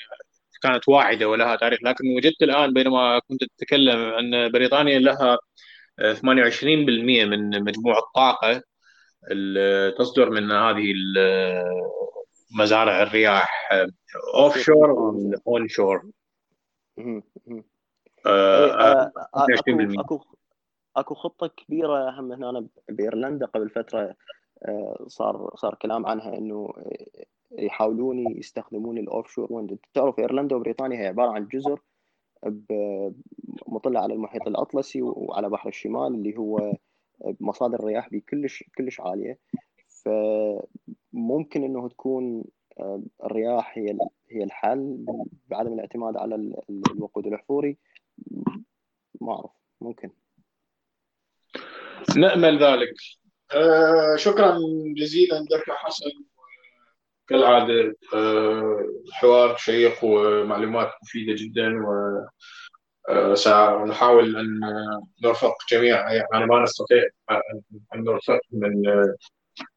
كانت 0.62 0.88
واعدة 0.88 1.28
ولها 1.28 1.56
تاريخ. 1.56 1.78
لكن 1.82 2.04
وجدت 2.16 2.42
الآن 2.42 2.72
بينما 2.72 3.18
كنت 3.18 3.42
أتكلم 3.42 3.98
ان 3.98 4.52
بريطانيا 4.52 4.98
لها 4.98 5.38
28% 6.14 7.24
من 7.24 7.64
مجموع 7.64 7.98
الطاقة 7.98 8.62
اللي 9.30 9.94
تصدر 9.98 10.30
من 10.30 10.50
هذه 10.50 10.94
مزارع 12.58 13.02
الرياح 13.02 13.70
offshore 14.34 14.90
و 14.90 15.68
onshore 15.68 16.11
أكو 20.00 20.20
أكو 20.96 21.14
خطة 21.14 21.46
كبيرة 21.46 22.11
هم 22.11 22.32
هنا 22.32 22.66
بإيرلندا 22.88 23.46
قبل 23.46 23.70
فترة 23.70 24.14
آه، 24.68 25.04
صار 25.08 25.50
صار 25.54 25.74
كلام 25.74 26.06
عنها 26.06 26.38
إنه 26.38 26.72
يحاولون 27.53 28.38
يستخدمون 28.38 28.98
ال 28.98 29.30
offshore 29.30 29.53
wind 29.53 29.78
تعرف 29.94 30.18
إيرلندا 30.18 30.57
وبريطانيا 30.57 31.01
هي 31.01 31.07
عبارة 31.07 31.30
عن 31.30 31.48
جزر 31.48 31.80
مطلة 33.66 34.01
على 34.01 34.14
المحيط 34.14 34.46
الأطلسي 34.46 35.03
وعلى 35.03 35.48
بحر 35.51 35.68
الشمال 35.68 36.14
اللي 36.14 36.36
هو 36.36 36.72
مصادر 37.40 37.80
الرياح 37.80 38.09
بكلش 38.11 38.64
كلش 38.78 39.01
عالية. 39.01 39.38
فممكن 40.05 41.64
إنه 41.64 41.88
تكون 41.88 42.44
آه، 42.80 43.03
الرياح 43.24 43.78
هي 43.78 43.98
هي 44.30 44.44
الحل 44.44 45.07
بعدم 45.48 45.72
الاعتماد 45.72 46.16
على 46.16 46.34
الوقود 46.90 47.26
الأحفوري. 47.26 47.76
ما 49.20 49.32
أعرف 49.32 49.51
ممكن. 49.80 50.11
نأمل 52.16 52.62
ذلك. 52.62 52.94
آه 53.55 54.16
شكرا 54.16 54.59
جزيلا 54.96 55.34
لك 55.34 55.64
حسن. 55.68 56.11
كالعادة 57.31 57.97
آه 58.14 58.85
حوار 59.12 59.57
شيق 59.57 60.05
ومعلومات 60.05 60.93
مفيدة 61.03 61.35
جدا 61.37 61.68
و 61.87 62.20
آه، 63.09 63.35
سنحاول 63.35 64.37
أن 64.37 64.61
نرفق 65.24 65.55
جميع 65.70 66.12
يعني 66.12 66.47
ما 66.47 66.62
نستطيع 66.62 67.05
ان 67.95 68.05
نرفق 68.05 68.41
من 68.53 68.72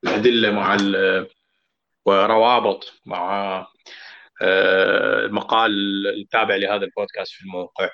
الأدلة 0.03 0.51
مع 0.51 0.77
وروابط 2.05 3.01
مع 3.05 3.67
المقال 4.41 5.71
آه، 6.07 6.09
التابع 6.21 6.55
لهذا 6.55 6.85
البودكاست 6.85 7.31
في 7.31 7.45
الموقع. 7.45 7.89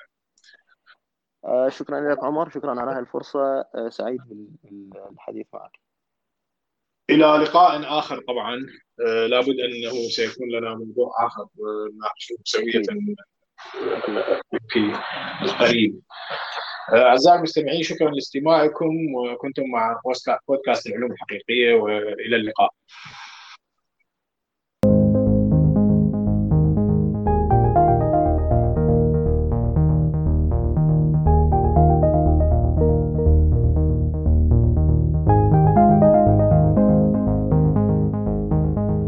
آه، 1.44 1.68
شكرا 1.68 2.12
لك 2.12 2.24
عمر 2.24 2.50
شكرا 2.50 2.80
على 2.80 2.90
هذه 2.90 2.98
الفرصة. 2.98 3.40
آه، 3.74 3.88
سعيد 3.88 4.20
بالحديث 4.62 5.46
معك. 5.52 5.78
إلى 7.10 7.24
لقاء 7.24 7.98
آخر 7.98 8.20
طبعا. 8.28 8.66
لابد 9.28 9.60
أنه 9.60 10.08
سيكون 10.08 10.48
لنا 10.48 10.74
موضوع 10.74 11.26
آخر 11.26 11.46
نناقشه 11.94 12.36
سوية 12.44 12.82
في 14.68 14.92
القريب. 15.42 16.00
أعزائي 16.92 17.36
المستمعين 17.36 17.82
شكرا 17.82 18.10
لاستماعكم 18.10 19.14
وكنتم 19.14 19.62
مع 19.70 20.00
بودكاست 20.48 20.86
العلوم 20.86 21.12
الحقيقية 21.12 21.74
وإلى 21.74 22.36
اللقاء. 22.36 22.70